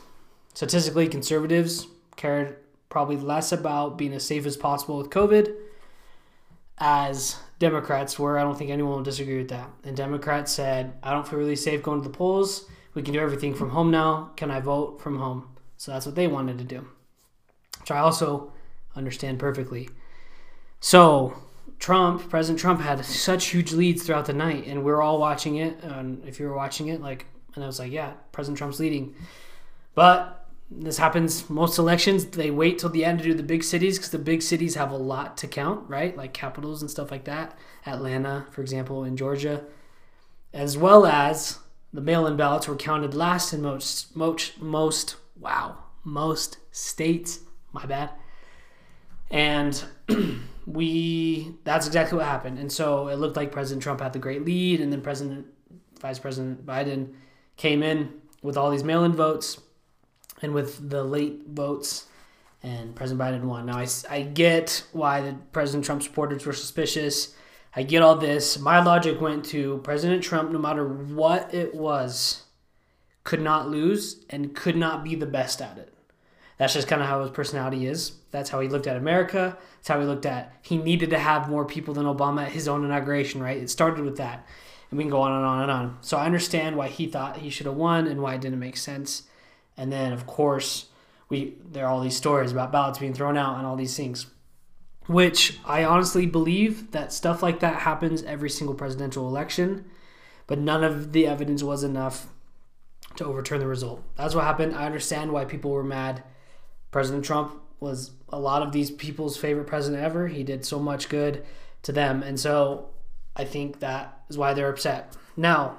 statistically, 0.53 1.07
conservatives 1.07 1.87
cared 2.15 2.57
probably 2.89 3.17
less 3.17 3.51
about 3.51 3.97
being 3.97 4.13
as 4.13 4.25
safe 4.25 4.45
as 4.45 4.57
possible 4.57 4.97
with 4.97 5.09
COVID 5.09 5.53
as 6.77 7.37
Democrats 7.59 8.17
were. 8.19 8.37
I 8.37 8.43
don't 8.43 8.57
think 8.57 8.69
anyone 8.69 8.93
will 8.93 9.03
disagree 9.03 9.37
with 9.37 9.49
that. 9.49 9.69
And 9.83 9.95
Democrats 9.95 10.51
said, 10.51 10.93
I 11.01 11.11
don't 11.11 11.27
feel 11.27 11.39
really 11.39 11.55
safe 11.55 11.81
going 11.83 12.01
to 12.01 12.07
the 12.07 12.15
polls. 12.15 12.69
We 12.93 13.01
can 13.01 13.13
do 13.13 13.19
everything 13.19 13.55
from 13.55 13.71
home 13.71 13.89
now. 13.89 14.31
Can 14.35 14.51
I 14.51 14.59
vote 14.59 15.01
from 15.01 15.17
home? 15.17 15.55
So 15.77 15.91
that's 15.91 16.05
what 16.05 16.15
they 16.15 16.27
wanted 16.27 16.57
to 16.59 16.63
do. 16.63 16.87
Which 17.79 17.91
I 17.91 17.99
also 17.99 18.53
understand 18.95 19.39
perfectly. 19.39 19.89
So, 20.79 21.33
Trump, 21.83 22.29
President 22.29 22.61
Trump 22.61 22.79
had 22.79 23.03
such 23.03 23.47
huge 23.47 23.73
leads 23.73 24.03
throughout 24.03 24.25
the 24.25 24.31
night, 24.31 24.65
and 24.67 24.85
we 24.85 24.91
are 24.93 25.01
all 25.01 25.19
watching 25.19 25.57
it. 25.57 25.83
And 25.83 26.25
if 26.25 26.39
you 26.39 26.47
were 26.47 26.55
watching 26.55 26.87
it, 26.87 27.01
like, 27.01 27.25
and 27.55 27.63
I 27.65 27.67
was 27.67 27.77
like, 27.77 27.91
yeah, 27.91 28.13
President 28.31 28.57
Trump's 28.57 28.79
leading. 28.79 29.13
But 29.93 30.47
this 30.71 30.97
happens 30.97 31.49
most 31.49 31.77
elections. 31.77 32.25
They 32.27 32.51
wait 32.51 32.79
till 32.79 32.89
the 32.89 33.03
end 33.03 33.19
to 33.19 33.25
do 33.25 33.33
the 33.33 33.43
big 33.43 33.65
cities 33.65 33.97
because 33.97 34.11
the 34.11 34.17
big 34.17 34.41
cities 34.41 34.75
have 34.75 34.91
a 34.91 34.95
lot 34.95 35.35
to 35.39 35.47
count, 35.47 35.89
right? 35.89 36.15
Like 36.15 36.31
capitals 36.31 36.81
and 36.81 36.89
stuff 36.89 37.11
like 37.11 37.25
that. 37.25 37.57
Atlanta, 37.85 38.45
for 38.51 38.61
example, 38.61 39.03
in 39.03 39.17
Georgia, 39.17 39.65
as 40.53 40.77
well 40.77 41.05
as 41.05 41.59
the 41.91 41.99
mail-in 41.99 42.37
ballots 42.37 42.65
were 42.65 42.77
counted 42.77 43.13
last 43.13 43.51
in 43.51 43.61
most 43.61 44.15
most 44.15 44.61
most 44.61 45.17
wow 45.37 45.79
most 46.05 46.59
states. 46.71 47.41
My 47.73 47.85
bad 47.85 48.11
and 49.33 49.83
we 50.65 51.55
that's 51.65 51.87
exactly 51.87 52.17
what 52.17 52.27
happened. 52.27 52.59
And 52.59 52.71
so 52.71 53.09
it 53.09 53.15
looked 53.15 53.35
like 53.35 53.51
President 53.51 53.83
Trump 53.83 53.99
had 53.99 54.13
the 54.13 54.19
great 54.19 54.45
lead, 54.45 54.79
and 54.79 54.93
then 54.93 55.01
President 55.01 55.47
Vice 55.99 56.19
President 56.19 56.65
Biden 56.65 57.13
came 57.57 57.83
in 57.83 58.13
with 58.41 58.55
all 58.55 58.69
these 58.71 58.83
mail-in 58.83 59.13
votes 59.13 59.59
and 60.41 60.53
with 60.53 60.89
the 60.89 61.03
late 61.03 61.47
votes, 61.47 62.05
and 62.61 62.95
President 62.95 63.21
Biden 63.21 63.45
won. 63.47 63.65
Now 63.65 63.77
I, 63.77 63.87
I 64.09 64.21
get 64.21 64.83
why 64.93 65.21
the 65.21 65.33
President 65.51 65.83
Trump 65.83 66.03
supporters 66.03 66.45
were 66.45 66.53
suspicious. 66.53 67.35
I 67.75 67.81
get 67.81 68.03
all 68.03 68.15
this. 68.15 68.59
My 68.59 68.83
logic 68.83 69.19
went 69.19 69.45
to 69.45 69.79
President 69.83 70.23
Trump, 70.23 70.51
no 70.51 70.59
matter 70.59 70.87
what 70.87 71.51
it 71.53 71.73
was, 71.73 72.43
could 73.23 73.41
not 73.41 73.69
lose 73.69 74.23
and 74.29 74.53
could 74.53 74.75
not 74.75 75.03
be 75.03 75.15
the 75.15 75.25
best 75.25 75.59
at 75.59 75.79
it. 75.79 75.91
That's 76.59 76.73
just 76.73 76.87
kind 76.87 77.01
of 77.01 77.07
how 77.07 77.21
his 77.21 77.31
personality 77.31 77.87
is. 77.87 78.11
That's 78.33 78.49
how 78.49 78.59
he 78.61 78.67
looked 78.67 78.87
at 78.87 78.97
America. 78.97 79.55
That's 79.75 79.87
how 79.89 79.99
he 79.99 80.07
looked 80.07 80.25
at 80.25 80.57
he 80.63 80.75
needed 80.77 81.11
to 81.11 81.19
have 81.19 81.49
more 81.49 81.65
people 81.65 81.93
than 81.93 82.05
Obama 82.05 82.41
at 82.41 82.51
his 82.51 82.67
own 82.67 82.83
inauguration, 82.83 83.43
right? 83.43 83.57
It 83.57 83.69
started 83.69 84.03
with 84.03 84.17
that. 84.17 84.47
And 84.89 84.97
we 84.97 85.03
can 85.03 85.11
go 85.11 85.21
on 85.21 85.31
and 85.31 85.45
on 85.45 85.61
and 85.61 85.71
on. 85.71 85.97
So 86.01 86.17
I 86.17 86.25
understand 86.25 86.75
why 86.75 86.87
he 86.87 87.05
thought 87.05 87.37
he 87.37 87.51
should 87.51 87.67
have 87.67 87.75
won 87.75 88.07
and 88.07 88.23
why 88.23 88.33
it 88.33 88.41
didn't 88.41 88.59
make 88.59 88.75
sense. 88.75 89.23
And 89.77 89.91
then 89.91 90.11
of 90.13 90.25
course, 90.25 90.87
we 91.29 91.53
there 91.63 91.85
are 91.85 91.91
all 91.91 92.01
these 92.01 92.17
stories 92.17 92.51
about 92.51 92.71
ballots 92.71 92.97
being 92.97 93.13
thrown 93.13 93.37
out 93.37 93.59
and 93.59 93.67
all 93.67 93.75
these 93.75 93.95
things. 93.95 94.25
Which 95.05 95.59
I 95.63 95.83
honestly 95.83 96.25
believe 96.25 96.89
that 96.89 97.13
stuff 97.13 97.43
like 97.43 97.59
that 97.59 97.81
happens 97.81 98.23
every 98.23 98.49
single 98.49 98.73
presidential 98.73 99.27
election, 99.27 99.85
but 100.47 100.57
none 100.57 100.83
of 100.83 101.11
the 101.11 101.27
evidence 101.27 101.61
was 101.61 101.83
enough 101.83 102.27
to 103.17 103.25
overturn 103.25 103.59
the 103.59 103.67
result. 103.67 104.03
That's 104.15 104.33
what 104.33 104.45
happened. 104.45 104.75
I 104.75 104.87
understand 104.87 105.31
why 105.31 105.45
people 105.45 105.69
were 105.69 105.83
mad. 105.83 106.23
President 106.89 107.25
Trump 107.25 107.59
was 107.83 108.11
a 108.29 108.39
lot 108.39 108.63
of 108.63 108.71
these 108.71 108.89
people's 108.89 109.37
favorite 109.37 109.67
president 109.67 110.01
ever. 110.01 110.27
He 110.27 110.43
did 110.43 110.65
so 110.65 110.79
much 110.79 111.09
good 111.09 111.45
to 111.83 111.91
them. 111.91 112.23
And 112.23 112.39
so 112.39 112.89
I 113.35 113.45
think 113.45 113.79
that 113.79 114.23
is 114.29 114.37
why 114.37 114.53
they're 114.53 114.69
upset. 114.69 115.15
Now, 115.35 115.77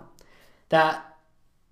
that 0.69 1.17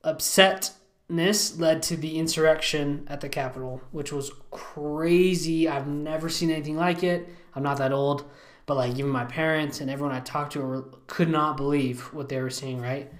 upsetness 0.04 1.60
led 1.60 1.82
to 1.82 1.96
the 1.96 2.18
insurrection 2.18 3.06
at 3.08 3.20
the 3.20 3.28
Capitol, 3.28 3.82
which 3.92 4.12
was 4.12 4.32
crazy. 4.50 5.68
I've 5.68 5.86
never 5.86 6.28
seen 6.28 6.50
anything 6.50 6.76
like 6.76 7.04
it. 7.04 7.28
I'm 7.54 7.62
not 7.62 7.76
that 7.76 7.92
old, 7.92 8.24
but 8.66 8.76
like 8.76 8.98
even 8.98 9.10
my 9.10 9.26
parents 9.26 9.80
and 9.80 9.90
everyone 9.90 10.14
I 10.14 10.20
talked 10.20 10.54
to 10.54 10.90
could 11.06 11.28
not 11.28 11.56
believe 11.56 12.12
what 12.14 12.28
they 12.28 12.40
were 12.40 12.50
seeing, 12.50 12.80
right? 12.80 13.12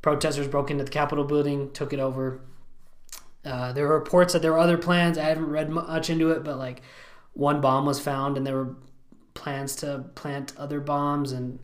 Protesters 0.00 0.48
broke 0.48 0.70
into 0.70 0.84
the 0.84 0.90
Capitol 0.90 1.24
building, 1.24 1.70
took 1.72 1.92
it 1.92 2.00
over. 2.00 2.40
Uh, 3.46 3.72
there 3.72 3.86
were 3.86 3.98
reports 3.98 4.32
that 4.32 4.42
there 4.42 4.52
were 4.52 4.58
other 4.58 4.76
plans. 4.76 5.16
I 5.16 5.24
haven't 5.24 5.48
read 5.48 5.70
much 5.70 6.10
into 6.10 6.30
it, 6.32 6.42
but 6.42 6.58
like 6.58 6.82
one 7.32 7.60
bomb 7.60 7.86
was 7.86 8.00
found, 8.00 8.36
and 8.36 8.46
there 8.46 8.56
were 8.56 8.76
plans 9.34 9.76
to 9.76 10.04
plant 10.14 10.52
other 10.56 10.80
bombs 10.80 11.30
and 11.30 11.60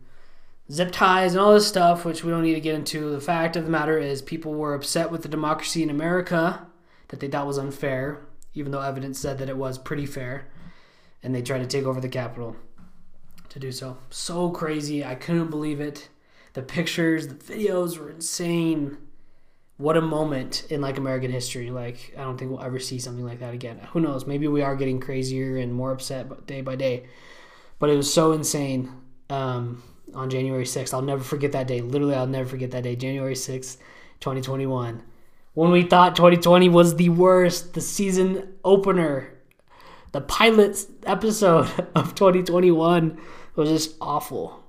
zip 0.71 0.91
ties 0.91 1.33
and 1.33 1.41
all 1.41 1.53
this 1.53 1.67
stuff, 1.67 2.05
which 2.05 2.23
we 2.23 2.31
don't 2.31 2.43
need 2.43 2.53
to 2.53 2.61
get 2.61 2.75
into. 2.75 3.09
The 3.09 3.19
fact 3.19 3.55
of 3.55 3.65
the 3.65 3.71
matter 3.71 3.97
is, 3.97 4.21
people 4.21 4.53
were 4.53 4.73
upset 4.73 5.11
with 5.11 5.23
the 5.23 5.27
democracy 5.27 5.83
in 5.83 5.89
America 5.89 6.65
that 7.09 7.19
they 7.19 7.27
thought 7.27 7.47
was 7.47 7.57
unfair, 7.57 8.21
even 8.53 8.71
though 8.71 8.81
evidence 8.81 9.19
said 9.19 9.37
that 9.39 9.49
it 9.49 9.57
was 9.57 9.77
pretty 9.77 10.05
fair, 10.05 10.47
and 11.21 11.35
they 11.35 11.41
tried 11.41 11.59
to 11.59 11.67
take 11.67 11.85
over 11.85 11.99
the 11.99 12.07
Capitol 12.09 12.55
to 13.49 13.59
do 13.59 13.71
so. 13.71 13.97
So 14.09 14.49
crazy. 14.49 15.03
I 15.03 15.15
couldn't 15.15 15.49
believe 15.49 15.81
it. 15.81 16.09
The 16.53 16.61
pictures, 16.61 17.27
the 17.27 17.35
videos 17.35 17.97
were 17.97 18.09
insane. 18.09 18.97
What 19.77 19.97
a 19.97 20.01
moment 20.01 20.65
in 20.69 20.81
like 20.81 20.97
American 20.97 21.31
history. 21.31 21.71
Like 21.71 22.13
I 22.17 22.21
don't 22.21 22.37
think 22.37 22.51
we'll 22.51 22.63
ever 22.63 22.79
see 22.79 22.99
something 22.99 23.25
like 23.25 23.39
that 23.39 23.53
again. 23.53 23.79
Who 23.91 23.99
knows? 23.99 24.25
Maybe 24.25 24.47
we 24.47 24.61
are 24.61 24.75
getting 24.75 24.99
crazier 24.99 25.57
and 25.57 25.73
more 25.73 25.91
upset 25.91 26.45
day 26.45 26.61
by 26.61 26.75
day. 26.75 27.07
But 27.79 27.89
it 27.89 27.97
was 27.97 28.13
so 28.13 28.31
insane. 28.31 28.91
Um, 29.29 29.81
on 30.13 30.29
January 30.29 30.65
6th. 30.65 30.93
I'll 30.93 31.01
never 31.01 31.23
forget 31.23 31.51
that 31.53 31.67
day. 31.67 31.81
Literally, 31.81 32.15
I'll 32.15 32.27
never 32.27 32.47
forget 32.47 32.71
that 32.71 32.83
day. 32.83 32.95
January 32.95 33.35
6th, 33.35 33.77
2021. 34.19 35.03
When 35.53 35.71
we 35.71 35.83
thought 35.83 36.15
2020 36.15 36.69
was 36.69 36.95
the 36.95 37.09
worst, 37.09 37.73
the 37.73 37.81
season 37.81 38.53
opener, 38.63 39.37
the 40.11 40.21
pilot 40.21 40.85
episode 41.05 41.69
of 41.95 42.15
2021 42.15 43.19
was 43.55 43.69
just 43.69 43.95
awful. 44.01 44.62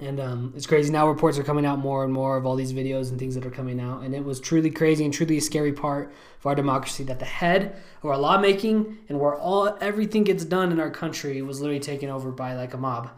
And 0.00 0.18
um, 0.18 0.52
it's 0.56 0.66
crazy. 0.66 0.90
Now 0.90 1.08
reports 1.08 1.38
are 1.38 1.42
coming 1.42 1.66
out 1.66 1.78
more 1.78 2.04
and 2.04 2.12
more 2.12 2.36
of 2.36 2.46
all 2.46 2.56
these 2.56 2.72
videos 2.72 3.10
and 3.10 3.18
things 3.18 3.34
that 3.34 3.44
are 3.44 3.50
coming 3.50 3.80
out. 3.80 4.02
And 4.02 4.14
it 4.14 4.24
was 4.24 4.40
truly 4.40 4.70
crazy 4.70 5.04
and 5.04 5.12
truly 5.12 5.36
a 5.36 5.40
scary 5.40 5.72
part 5.72 6.12
of 6.38 6.46
our 6.46 6.54
democracy 6.54 7.04
that 7.04 7.18
the 7.18 7.26
head 7.26 7.76
of 8.02 8.08
our 8.08 8.16
lawmaking 8.16 8.98
and 9.08 9.20
where 9.20 9.34
all 9.34 9.76
everything 9.80 10.24
gets 10.24 10.44
done 10.44 10.72
in 10.72 10.80
our 10.80 10.90
country 10.90 11.42
was 11.42 11.60
literally 11.60 11.80
taken 11.80 12.08
over 12.08 12.30
by 12.30 12.54
like 12.54 12.72
a 12.72 12.78
mob 12.78 13.10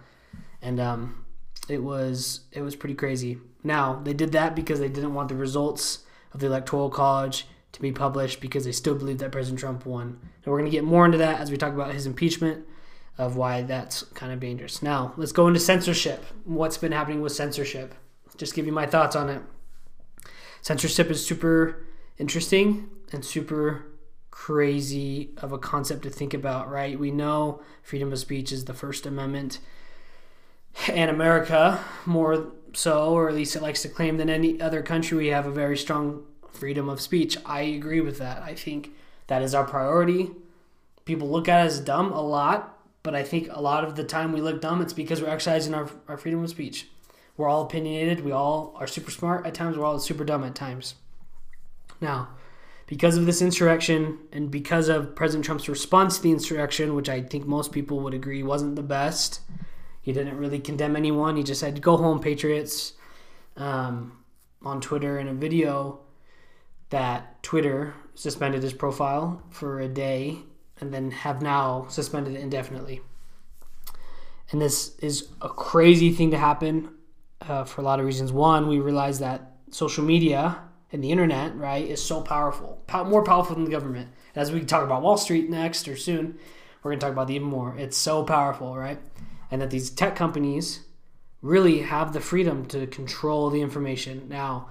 and 0.62 0.78
um, 0.80 1.24
it 1.68 1.82
was 1.82 2.42
it 2.52 2.62
was 2.62 2.76
pretty 2.76 2.94
crazy. 2.94 3.38
Now 3.62 4.00
they 4.02 4.14
did 4.14 4.32
that 4.32 4.54
because 4.54 4.80
they 4.80 4.88
didn't 4.88 5.14
want 5.14 5.28
the 5.28 5.34
results 5.34 6.04
of 6.32 6.40
the 6.40 6.46
electoral 6.46 6.88
college 6.88 7.46
to 7.72 7.80
be 7.80 7.92
published 7.92 8.40
because 8.40 8.64
they 8.64 8.72
still 8.72 8.94
believe 8.94 9.18
that 9.18 9.32
President 9.32 9.60
Trump 9.60 9.84
won. 9.84 10.18
And 10.44 10.52
we're 10.52 10.58
going 10.58 10.70
to 10.70 10.76
get 10.76 10.84
more 10.84 11.04
into 11.04 11.18
that 11.18 11.40
as 11.40 11.50
we 11.50 11.56
talk 11.56 11.74
about 11.74 11.92
his 11.92 12.06
impeachment 12.06 12.66
of 13.18 13.36
why 13.36 13.62
that's 13.62 14.02
kind 14.14 14.32
of 14.32 14.40
dangerous. 14.40 14.82
Now 14.82 15.12
let's 15.16 15.32
go 15.32 15.46
into 15.48 15.60
censorship. 15.60 16.24
What's 16.44 16.78
been 16.78 16.92
happening 16.92 17.20
with 17.20 17.32
censorship? 17.32 17.94
Just 18.36 18.54
give 18.54 18.66
you 18.66 18.72
my 18.72 18.86
thoughts 18.86 19.14
on 19.14 19.28
it. 19.28 19.42
Censorship 20.62 21.10
is 21.10 21.24
super 21.24 21.86
interesting 22.18 22.88
and 23.12 23.24
super 23.24 23.86
crazy 24.30 25.30
of 25.36 25.52
a 25.52 25.58
concept 25.58 26.02
to 26.02 26.10
think 26.10 26.32
about, 26.32 26.70
right? 26.70 26.98
We 26.98 27.10
know 27.10 27.60
freedom 27.82 28.12
of 28.12 28.18
speech 28.18 28.50
is 28.50 28.64
the 28.64 28.74
First 28.74 29.04
Amendment 29.06 29.58
and 30.88 31.10
America, 31.10 31.80
more 32.06 32.52
so, 32.72 33.12
or 33.12 33.28
at 33.28 33.34
least 33.34 33.54
it 33.54 33.62
likes 33.62 33.82
to 33.82 33.88
claim 33.88 34.16
than 34.16 34.30
any 34.30 34.60
other 34.60 34.82
country, 34.82 35.18
we 35.18 35.26
have 35.28 35.46
a 35.46 35.50
very 35.50 35.76
strong 35.76 36.24
freedom 36.50 36.88
of 36.88 37.00
speech. 37.00 37.36
I 37.44 37.62
agree 37.62 38.00
with 38.00 38.18
that. 38.18 38.42
I 38.42 38.54
think 38.54 38.90
that 39.26 39.42
is 39.42 39.54
our 39.54 39.64
priority. 39.64 40.30
People 41.04 41.28
look 41.28 41.48
at 41.48 41.66
us 41.66 41.78
dumb 41.80 42.12
a 42.12 42.22
lot, 42.22 42.78
but 43.02 43.14
I 43.14 43.22
think 43.22 43.48
a 43.50 43.60
lot 43.60 43.84
of 43.84 43.96
the 43.96 44.04
time 44.04 44.32
we 44.32 44.40
look 44.40 44.60
dumb, 44.60 44.80
it's 44.80 44.92
because 44.92 45.20
we're 45.20 45.28
exercising 45.28 45.74
our, 45.74 45.90
our 46.08 46.16
freedom 46.16 46.42
of 46.42 46.50
speech. 46.50 46.88
We're 47.36 47.48
all 47.48 47.62
opinionated. 47.62 48.24
We 48.24 48.32
all 48.32 48.74
are 48.76 48.86
super 48.86 49.10
smart 49.10 49.46
at 49.46 49.54
times. 49.54 49.76
We're 49.76 49.84
all 49.84 49.98
super 49.98 50.24
dumb 50.24 50.44
at 50.44 50.54
times. 50.54 50.94
Now, 52.00 52.28
because 52.86 53.16
of 53.16 53.26
this 53.26 53.40
insurrection 53.40 54.18
and 54.32 54.50
because 54.50 54.88
of 54.88 55.14
President 55.14 55.44
Trump's 55.44 55.68
response 55.68 56.16
to 56.16 56.22
the 56.22 56.30
insurrection, 56.30 56.94
which 56.94 57.08
I 57.08 57.22
think 57.22 57.46
most 57.46 57.72
people 57.72 58.00
would 58.00 58.14
agree 58.14 58.42
wasn't 58.42 58.76
the 58.76 58.82
best, 58.82 59.40
he 60.02 60.12
didn't 60.12 60.36
really 60.36 60.58
condemn 60.58 60.96
anyone. 60.96 61.36
He 61.36 61.42
just 61.42 61.60
said, 61.60 61.80
"Go 61.80 61.96
home, 61.96 62.20
Patriots." 62.20 62.94
Um, 63.56 64.22
on 64.64 64.80
Twitter 64.80 65.18
in 65.18 65.28
a 65.28 65.34
video 65.34 66.00
that 66.90 67.42
Twitter 67.42 67.94
suspended 68.14 68.62
his 68.62 68.72
profile 68.72 69.42
for 69.50 69.80
a 69.80 69.88
day 69.88 70.38
and 70.82 70.92
then 70.92 71.10
have 71.10 71.40
now 71.40 71.86
suspended 71.88 72.34
it 72.34 72.40
indefinitely. 72.40 73.00
And 74.50 74.60
this 74.60 74.96
is 74.98 75.28
a 75.40 75.48
crazy 75.48 76.12
thing 76.12 76.30
to 76.32 76.38
happen 76.38 76.90
uh, 77.40 77.64
for 77.64 77.80
a 77.80 77.84
lot 77.84 78.00
of 78.00 78.06
reasons. 78.06 78.32
One, 78.32 78.68
we 78.68 78.78
realize 78.78 79.18
that 79.20 79.56
social 79.70 80.04
media 80.04 80.58
and 80.92 81.02
the 81.02 81.10
internet, 81.10 81.56
right, 81.56 81.86
is 81.86 82.02
so 82.02 82.20
powerful, 82.20 82.84
more 83.06 83.24
powerful 83.24 83.54
than 83.54 83.64
the 83.64 83.70
government. 83.70 84.10
As 84.36 84.52
we 84.52 84.60
talk 84.60 84.84
about 84.84 85.00
Wall 85.00 85.16
Street 85.16 85.48
next 85.48 85.88
or 85.88 85.96
soon, 85.96 86.38
we're 86.82 86.90
going 86.90 87.00
to 87.00 87.06
talk 87.06 87.12
about 87.12 87.30
even 87.30 87.48
more. 87.48 87.74
It's 87.78 87.96
so 87.96 88.24
powerful, 88.24 88.76
right? 88.76 88.98
and 89.52 89.60
that 89.60 89.70
these 89.70 89.90
tech 89.90 90.16
companies 90.16 90.80
really 91.42 91.80
have 91.80 92.12
the 92.12 92.20
freedom 92.20 92.64
to 92.64 92.86
control 92.86 93.50
the 93.50 93.60
information. 93.60 94.26
Now, 94.28 94.70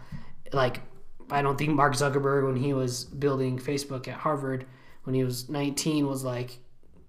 like, 0.51 0.81
I 1.29 1.43
don't 1.43 1.57
think 1.57 1.69
Mark 1.69 1.93
Zuckerberg, 1.93 2.45
when 2.45 2.55
he 2.55 2.73
was 2.73 3.05
building 3.05 3.59
Facebook 3.59 4.07
at 4.07 4.15
Harvard, 4.15 4.65
when 5.03 5.15
he 5.15 5.23
was 5.23 5.49
19, 5.49 6.07
was 6.07 6.23
like 6.23 6.59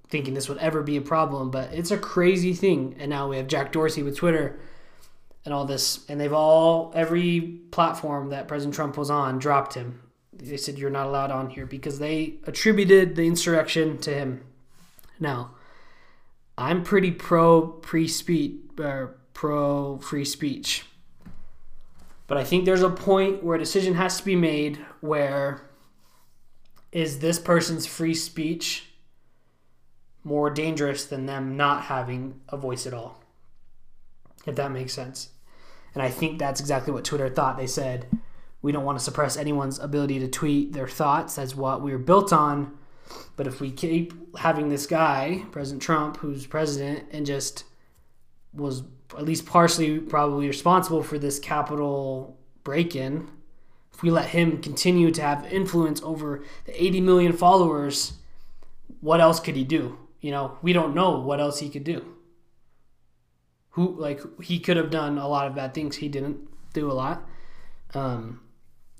thinking 0.08 0.34
this 0.34 0.48
would 0.48 0.58
ever 0.58 0.82
be 0.82 0.96
a 0.96 1.00
problem, 1.00 1.50
but 1.50 1.72
it's 1.72 1.90
a 1.90 1.98
crazy 1.98 2.52
thing. 2.52 2.96
And 2.98 3.10
now 3.10 3.28
we 3.28 3.36
have 3.36 3.46
Jack 3.46 3.72
Dorsey 3.72 4.02
with 4.02 4.16
Twitter 4.16 4.58
and 5.44 5.52
all 5.52 5.64
this, 5.64 6.04
and 6.08 6.20
they've 6.20 6.32
all, 6.32 6.92
every 6.94 7.40
platform 7.70 8.30
that 8.30 8.46
President 8.46 8.74
Trump 8.74 8.96
was 8.96 9.10
on 9.10 9.38
dropped 9.38 9.74
him. 9.74 10.00
They 10.32 10.56
said, 10.56 10.78
You're 10.78 10.90
not 10.90 11.06
allowed 11.06 11.30
on 11.30 11.50
here 11.50 11.66
because 11.66 11.98
they 11.98 12.34
attributed 12.44 13.16
the 13.16 13.26
insurrection 13.26 13.98
to 13.98 14.12
him. 14.12 14.44
Now, 15.18 15.52
I'm 16.56 16.82
pretty 16.82 17.10
pro 17.10 17.80
free 17.80 18.08
speech 18.08 18.56
or 18.78 19.16
pro 19.34 19.98
free 19.98 20.24
speech. 20.24 20.84
But 22.26 22.38
I 22.38 22.44
think 22.44 22.64
there's 22.64 22.82
a 22.82 22.90
point 22.90 23.42
where 23.42 23.56
a 23.56 23.58
decision 23.58 23.94
has 23.94 24.18
to 24.18 24.24
be 24.24 24.36
made 24.36 24.78
where 25.00 25.62
is 26.92 27.18
this 27.18 27.38
person's 27.38 27.86
free 27.86 28.14
speech 28.14 28.90
more 30.22 30.50
dangerous 30.50 31.04
than 31.04 31.26
them 31.26 31.56
not 31.56 31.84
having 31.84 32.40
a 32.48 32.56
voice 32.56 32.86
at 32.86 32.94
all? 32.94 33.22
If 34.46 34.54
that 34.56 34.70
makes 34.70 34.92
sense. 34.92 35.30
And 35.94 36.02
I 36.02 36.10
think 36.10 36.38
that's 36.38 36.60
exactly 36.60 36.92
what 36.92 37.04
Twitter 37.04 37.28
thought. 37.28 37.56
They 37.56 37.66
said, 37.66 38.06
we 38.60 38.72
don't 38.72 38.84
want 38.84 38.98
to 38.98 39.04
suppress 39.04 39.36
anyone's 39.36 39.78
ability 39.78 40.20
to 40.20 40.28
tweet 40.28 40.72
their 40.72 40.88
thoughts. 40.88 41.36
That's 41.36 41.56
what 41.56 41.82
we 41.82 41.92
are 41.92 41.98
built 41.98 42.32
on. 42.32 42.76
But 43.36 43.46
if 43.46 43.60
we 43.60 43.70
keep 43.70 44.36
having 44.36 44.68
this 44.68 44.86
guy, 44.86 45.44
President 45.50 45.82
Trump, 45.82 46.18
who's 46.18 46.46
president 46.46 47.08
and 47.10 47.26
just 47.26 47.64
was 48.52 48.82
at 49.16 49.24
least 49.24 49.46
partially 49.46 49.98
probably 49.98 50.46
responsible 50.46 51.02
for 51.02 51.18
this 51.18 51.38
Capitol 51.38 52.38
break 52.64 52.94
in, 52.94 53.28
we 54.02 54.10
let 54.10 54.26
him 54.26 54.60
continue 54.60 55.10
to 55.12 55.22
have 55.22 55.46
influence 55.52 56.02
over 56.02 56.44
the 56.64 56.82
80 56.84 57.00
million 57.00 57.32
followers, 57.32 58.14
what 59.00 59.20
else 59.20 59.40
could 59.40 59.56
he 59.56 59.64
do? 59.64 59.98
You 60.20 60.32
know, 60.32 60.58
we 60.60 60.72
don't 60.72 60.94
know 60.94 61.18
what 61.20 61.40
else 61.40 61.60
he 61.60 61.68
could 61.68 61.84
do. 61.84 62.04
Who, 63.70 63.94
like, 63.98 64.20
he 64.42 64.58
could 64.58 64.76
have 64.76 64.90
done 64.90 65.18
a 65.18 65.28
lot 65.28 65.46
of 65.46 65.54
bad 65.54 65.72
things. 65.72 65.96
He 65.96 66.08
didn't 66.08 66.38
do 66.74 66.90
a 66.90 66.92
lot. 66.92 67.26
Um, 67.94 68.40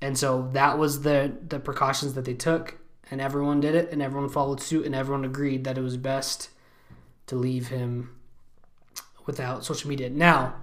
and 0.01 0.19
so 0.19 0.51
that 0.53 0.79
was 0.79 1.03
the 1.03 1.33
the 1.47 1.61
precautions 1.61 2.15
that 2.15 2.25
they 2.25 2.35
took, 2.35 2.79
and 3.11 3.21
everyone 3.21 3.61
did 3.61 3.75
it, 3.75 3.93
and 3.93 4.03
everyone 4.03 4.29
followed 4.29 4.61
suit, 4.61 4.85
and 4.85 4.95
everyone 4.95 5.25
agreed 5.25 5.65
that 5.65 5.79
it 5.79 5.83
was 5.83 5.97
best 5.97 6.51
to 7.29 7.37
leave 7.37 7.69
him 7.69 8.11
without 9.27 9.65
social 9.65 9.89
media. 9.89 10.11
Now, 10.11 10.57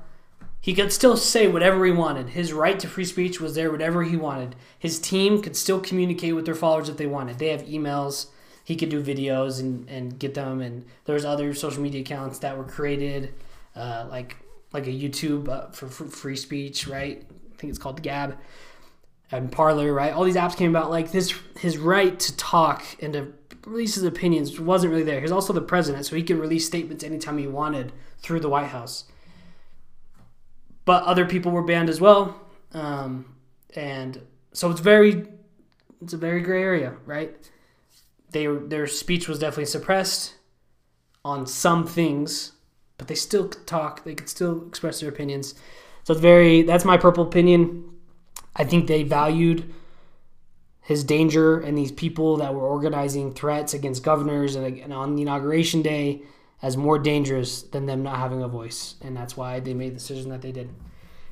he 0.62 0.74
could 0.74 0.92
still 0.92 1.16
say 1.16 1.48
whatever 1.48 1.86
he 1.86 1.92
wanted. 1.92 2.30
His 2.30 2.52
right 2.52 2.80
to 2.80 2.88
free 2.88 3.06
speech 3.06 3.40
was 3.40 3.56
there, 3.56 3.72
whatever 3.72 4.04
he 4.04 4.18
wanted. 4.18 4.56
His 4.78 5.00
team 5.00 5.42
could 5.42 5.56
still 5.56 5.80
communicate 5.80 6.36
with 6.36 6.46
their 6.46 6.56
followers 6.56 6.90
if 6.90 6.98
they 6.98 7.08
wanted. 7.08 7.40
They 7.40 7.50
have 7.50 7.64
emails. 7.64 8.28
He 8.64 8.76
could 8.76 8.90
do 8.90 9.02
videos 9.02 9.60
and, 9.60 9.90
and 9.90 10.20
get 10.20 10.34
them. 10.34 10.62
And 10.62 10.86
there's 11.06 11.26
other 11.26 11.54
social 11.54 11.82
media 11.82 12.02
accounts 12.02 12.40
that 12.40 12.58
were 12.58 12.66
created, 12.66 13.34
uh, 13.76 14.08
like 14.10 14.36
like 14.72 14.86
a 14.86 14.92
YouTube 14.92 15.50
uh, 15.50 15.72
for, 15.72 15.88
for 15.88 16.06
free 16.06 16.36
speech, 16.36 16.88
right? 16.88 17.26
I 17.28 17.56
think 17.58 17.72
it's 17.72 17.80
called 17.80 18.04
Gab 18.04 18.38
and 19.32 19.52
Parler, 19.52 19.92
right? 19.94 20.14
All 20.14 20.24
these 20.24 20.36
apps 20.36 20.56
came 20.56 20.70
about. 20.70 20.92
Like 20.92 21.12
this, 21.12 21.34
his 21.60 21.78
right 21.78 22.20
to 22.20 22.38
talk 22.38 22.84
and 23.02 23.14
to 23.14 23.34
release 23.66 23.96
his 23.96 24.04
opinions 24.04 24.60
wasn't 24.60 24.92
really 24.92 25.04
there. 25.04 25.22
He's 25.22 25.32
also 25.32 25.54
the 25.54 25.62
president, 25.62 26.06
so 26.06 26.16
he 26.16 26.24
could 26.24 26.38
release 26.38 26.66
statements 26.66 27.04
anytime 27.04 27.38
he 27.38 27.48
wanted 27.48 27.92
through 28.20 28.42
the 28.42 28.50
White 28.50 28.68
House. 28.68 29.06
But 30.90 31.04
other 31.04 31.28
people 31.28 31.52
were 31.52 31.62
banned 31.62 31.88
as 31.88 32.02
well, 32.02 32.36
um, 32.74 33.36
and 33.76 34.26
so 34.54 34.72
it's 34.72 34.80
very, 34.80 35.28
it's 36.02 36.14
a 36.14 36.18
very 36.18 36.42
gray 36.42 36.64
area, 36.64 36.96
right? 37.06 37.32
They 38.32 38.48
their 38.48 38.88
speech 38.88 39.28
was 39.28 39.38
definitely 39.38 39.66
suppressed 39.66 40.34
on 41.24 41.46
some 41.46 41.86
things, 41.86 42.54
but 42.98 43.08
they 43.08 43.14
still 43.14 43.50
could 43.50 43.68
talk. 43.68 44.04
They 44.04 44.16
could 44.16 44.30
still 44.30 44.68
express 44.68 45.00
their 45.00 45.10
opinions. 45.10 45.54
So 46.06 46.14
it's 46.14 46.22
very. 46.22 46.64
That's 46.64 46.86
my 46.86 46.98
purple 46.98 47.24
opinion. 47.24 47.88
I 48.56 48.64
think 48.64 48.88
they 48.88 49.04
valued 49.04 49.72
his 50.82 51.04
danger 51.04 51.60
and 51.60 51.78
these 51.78 51.92
people 51.92 52.38
that 52.38 52.56
were 52.56 52.68
organizing 52.68 53.36
threats 53.36 53.76
against 53.76 54.02
governors 54.02 54.56
and, 54.56 54.66
and 54.80 54.92
on 54.92 55.16
the 55.16 55.22
inauguration 55.22 55.84
day 55.84 56.24
as 56.62 56.76
more 56.76 57.00
dangerous 57.00 57.62
than 57.62 57.86
them 57.86 58.04
not 58.04 58.18
having 58.18 58.44
a 58.44 58.48
voice. 58.48 58.96
And 59.02 59.16
that's 59.16 59.38
why 59.38 59.60
they 59.60 59.74
made 59.74 59.92
the 59.92 60.00
decision 60.00 60.30
that 60.30 60.42
they 60.42 60.52
did. 60.52 60.70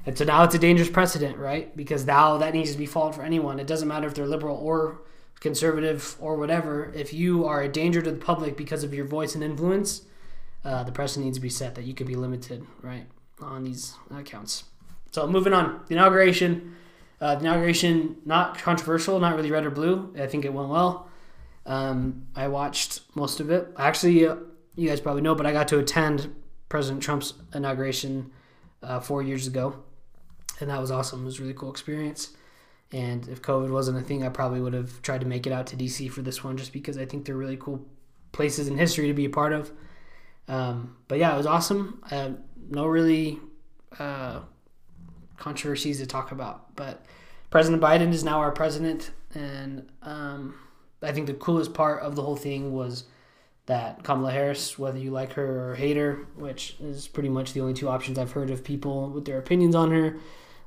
And 0.06 0.18
so 0.18 0.24
now 0.24 0.44
it's 0.44 0.56
a 0.56 0.60
dangerous 0.60 0.90
precedent, 0.90 1.38
right? 1.38 1.76
Because 1.76 2.06
now 2.06 2.38
that 2.38 2.54
needs 2.54 2.72
to 2.72 2.78
be 2.78 2.86
followed 2.86 3.16
for 3.16 3.24
anyone. 3.24 3.60
It 3.60 3.68
doesn't 3.68 3.88
matter 3.88 4.08
if 4.08 4.14
they're 4.14 4.26
liberal 4.26 4.56
or 4.56 5.02
conservative 5.42 6.16
or 6.20 6.38
whatever. 6.38 6.94
If 6.96 7.14
you 7.14 7.46
are 7.46 7.62
a 7.62 7.68
danger 7.68 8.02
to 8.02 8.12
the 8.12 8.18
public 8.18 8.56
because 8.56 8.84
of 8.84 8.94
your 8.94 9.06
voice 9.06 9.36
and 9.36 9.44
influence, 9.44 10.04
uh, 10.64 10.84
the 10.84 10.92
precedent 10.92 11.26
needs 11.26 11.38
to 11.38 11.42
be 11.42 11.50
set 11.50 11.76
that 11.76 11.84
you 11.84 11.94
could 11.94 12.08
be 12.08 12.16
limited, 12.16 12.66
right, 12.82 13.06
on 13.42 13.66
these 13.66 13.96
accounts. 14.16 14.64
So 15.12 15.28
moving 15.28 15.54
on, 15.54 15.82
the 15.88 15.96
inauguration. 15.96 16.76
Uh, 17.20 17.34
the 17.34 17.42
inauguration, 17.42 18.16
not 18.26 18.60
controversial, 18.60 19.20
not 19.20 19.36
really 19.36 19.50
red 19.50 19.66
or 19.66 19.72
blue. 19.72 20.14
I 20.20 20.28
think 20.28 20.46
it 20.46 20.54
went 20.54 20.70
well. 20.70 21.10
Um, 21.66 22.28
I 22.36 22.48
watched 22.48 23.02
most 23.16 23.40
of 23.40 23.50
it. 23.50 23.68
Actually, 23.76 24.28
uh, 24.28 24.36
you 24.78 24.88
guys 24.88 25.02
probably 25.02 25.24
know, 25.24 25.36
but 25.36 25.46
I 25.46 25.52
got 25.52 25.68
to 25.70 25.80
attend 25.80 26.34
President 26.70 27.04
Trump's 27.04 27.34
inauguration 27.54 28.32
uh, 28.82 29.00
four 29.00 29.24
years 29.24 29.48
ago, 29.48 29.84
and 30.62 30.70
that 30.70 30.80
was 30.80 30.92
awesome. 30.92 31.24
It 31.24 31.26
was 31.26 31.40
a 31.40 31.42
really 31.42 31.54
cool 31.54 31.72
experience. 31.72 32.30
And 32.92 33.28
if 33.28 33.42
COVID 33.42 33.70
wasn't 33.70 33.98
a 33.98 34.02
thing, 34.02 34.24
I 34.24 34.30
probably 34.30 34.62
would 34.62 34.74
have 34.74 35.02
tried 35.02 35.22
to 35.22 35.28
make 35.28 35.46
it 35.46 35.52
out 35.52 35.68
to 35.68 35.76
DC 35.76 36.10
for 36.12 36.22
this 36.22 36.44
one, 36.44 36.56
just 36.56 36.72
because 36.72 36.98
I 36.98 37.06
think 37.06 37.26
they're 37.26 37.36
really 37.36 37.58
cool 37.58 37.86
places 38.32 38.68
in 38.68 38.78
history 38.78 39.08
to 39.08 39.14
be 39.14 39.26
a 39.26 39.30
part 39.30 39.52
of. 39.52 39.72
Um, 40.48 40.96
but 41.08 41.18
yeah, 41.18 41.34
it 41.34 41.38
was 41.38 41.48
awesome. 41.48 42.02
Uh, 42.10 42.30
no 42.70 42.86
really 42.86 43.40
uh, 44.00 44.42
controversies 45.38 46.00
to 46.00 46.06
talk 46.06 46.32
about. 46.32 46.76
But 46.76 47.04
President 47.50 47.82
Biden 47.82 48.14
is 48.14 48.24
now 48.24 48.40
our 48.40 48.52
president, 48.52 49.12
and 49.34 49.90
um, 50.04 50.56
I 51.02 51.12
think 51.12 51.28
the 51.28 51.34
coolest 51.34 51.74
part 51.74 52.04
of 52.04 52.16
the 52.16 52.22
whole 52.22 52.36
thing 52.36 52.74
was 52.74 53.06
that 53.68 54.04
Kamala 54.04 54.32
Harris, 54.32 54.80
whether 54.80 54.98
you 54.98 55.12
like 55.12 55.34
her 55.34 55.70
or 55.70 55.76
hate 55.76 55.98
her, 55.98 56.26
which 56.36 56.78
is 56.82 57.08
pretty 57.08 57.30
much 57.30 57.54
the 57.54 57.62
only 57.62 57.74
two 57.74 57.90
options 57.90 58.18
I've 58.18 58.32
heard 58.32 58.50
of 58.50 58.64
people 58.64 59.10
with 59.10 59.26
their 59.26 59.38
opinions 59.38 59.76
on 59.76 59.92
her. 59.92 60.18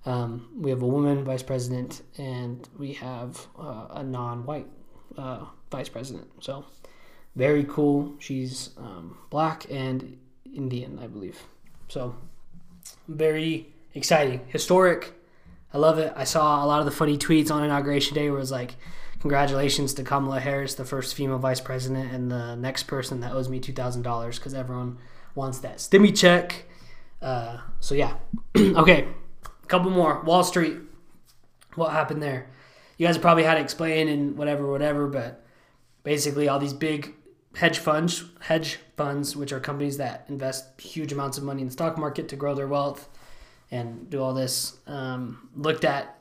Um, 0.07 0.49
we 0.57 0.71
have 0.71 0.83
a 0.83 0.87
woman 0.87 1.25
vice 1.25 1.43
president, 1.43 2.03
and 2.19 2.67
we 2.79 2.93
have 2.95 3.47
uh, 3.59 3.87
a 3.91 4.03
non-white 4.03 4.69
uh, 5.17 5.47
vice 5.71 5.89
president. 5.89 6.29
So 6.41 6.67
very 7.37 7.65
cool. 7.65 8.15
She's 8.19 8.71
um, 8.77 9.17
black 9.31 9.67
and 9.71 10.19
Indian, 10.55 10.99
I 11.03 11.07
believe. 11.07 11.39
So 11.89 12.15
very 13.09 13.73
exciting, 13.95 14.43
historic. 14.49 15.15
I 15.73 15.79
love 15.79 15.99
it. 15.99 16.13
I 16.17 16.25
saw 16.25 16.65
a 16.65 16.67
lot 16.67 16.81
of 16.81 16.85
the 16.85 16.93
funny 16.93 17.17
tweets 17.17 17.51
on 17.51 17.63
inauguration 17.63 18.15
day 18.15 18.29
where 18.29 18.39
it 18.39 18.41
was 18.41 18.51
like, 18.51 18.75
"Congratulations 19.20 19.94
to 19.94 20.02
Kamala 20.02 20.40
Harris, 20.40 20.74
the 20.74 20.85
first 20.85 21.14
female 21.14 21.38
vice 21.38 21.61
president, 21.61 22.12
and 22.12 22.30
the 22.30 22.56
next 22.56 22.85
person 22.85 23.20
that 23.20 23.33
owes 23.33 23.48
me 23.48 23.61
two 23.61 23.72
thousand 23.72 24.02
dollars 24.02 24.38
because 24.38 24.54
everyone 24.54 24.98
wants 25.35 25.59
that 25.59 25.76
stimmy 25.76 26.16
check." 26.16 26.64
Uh, 27.22 27.59
so 27.80 27.94
yeah, 27.94 28.14
okay, 28.59 29.09
a 29.44 29.66
couple 29.66 29.90
more. 29.90 30.22
Wall 30.22 30.42
Street, 30.42 30.78
what 31.74 31.92
happened 31.92 32.22
there? 32.22 32.48
You 32.96 33.06
guys 33.06 33.18
probably 33.18 33.44
had 33.44 33.54
to 33.54 33.61
explain 33.61 34.09
and 34.09 34.37
whatever, 34.37 34.70
whatever, 34.70 35.06
but 35.06 35.44
basically 36.02 36.48
all 36.48 36.59
these 36.59 36.72
big 36.72 37.14
hedge 37.56 37.78
funds, 37.78 38.24
hedge 38.40 38.78
funds, 38.96 39.37
which 39.37 39.52
are 39.52 39.61
companies 39.61 39.96
that 39.96 40.24
invest 40.28 40.80
huge 40.80 41.12
amounts 41.12 41.38
of 41.38 41.44
money 41.44 41.62
in 41.62 41.68
the 41.68 41.72
stock 41.72 41.98
market 41.98 42.28
to 42.28 42.37
grow 42.37 42.54
their 42.54 42.68
wealth 42.68 43.09
and 43.70 44.09
do 44.11 44.22
all 44.22 44.35
this. 44.35 44.78
Um, 44.87 45.48
looked 45.56 45.85
at 45.85 46.19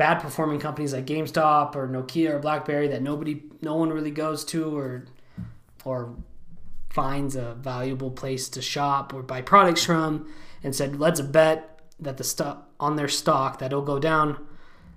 bad 0.00 0.18
performing 0.18 0.58
companies 0.58 0.94
like 0.94 1.04
GameStop 1.04 1.76
or 1.76 1.86
Nokia 1.86 2.30
or 2.30 2.38
BlackBerry 2.38 2.88
that 2.88 3.02
nobody, 3.02 3.42
no 3.60 3.76
one 3.76 3.90
really 3.90 4.10
goes 4.10 4.46
to 4.46 4.74
or 4.74 5.04
or 5.84 6.16
finds 6.88 7.36
a 7.36 7.52
valuable 7.54 8.10
place 8.10 8.48
to 8.48 8.62
shop 8.62 9.12
or 9.12 9.22
buy 9.22 9.42
products 9.42 9.84
from, 9.84 10.26
and 10.62 10.74
said, 10.74 10.98
"Let's 10.98 11.20
bet 11.20 11.82
that 12.00 12.16
the 12.16 12.24
stock 12.24 12.70
on 12.80 12.96
their 12.96 13.08
stock 13.08 13.58
that 13.58 13.66
it'll 13.66 13.82
go 13.82 13.98
down." 13.98 14.38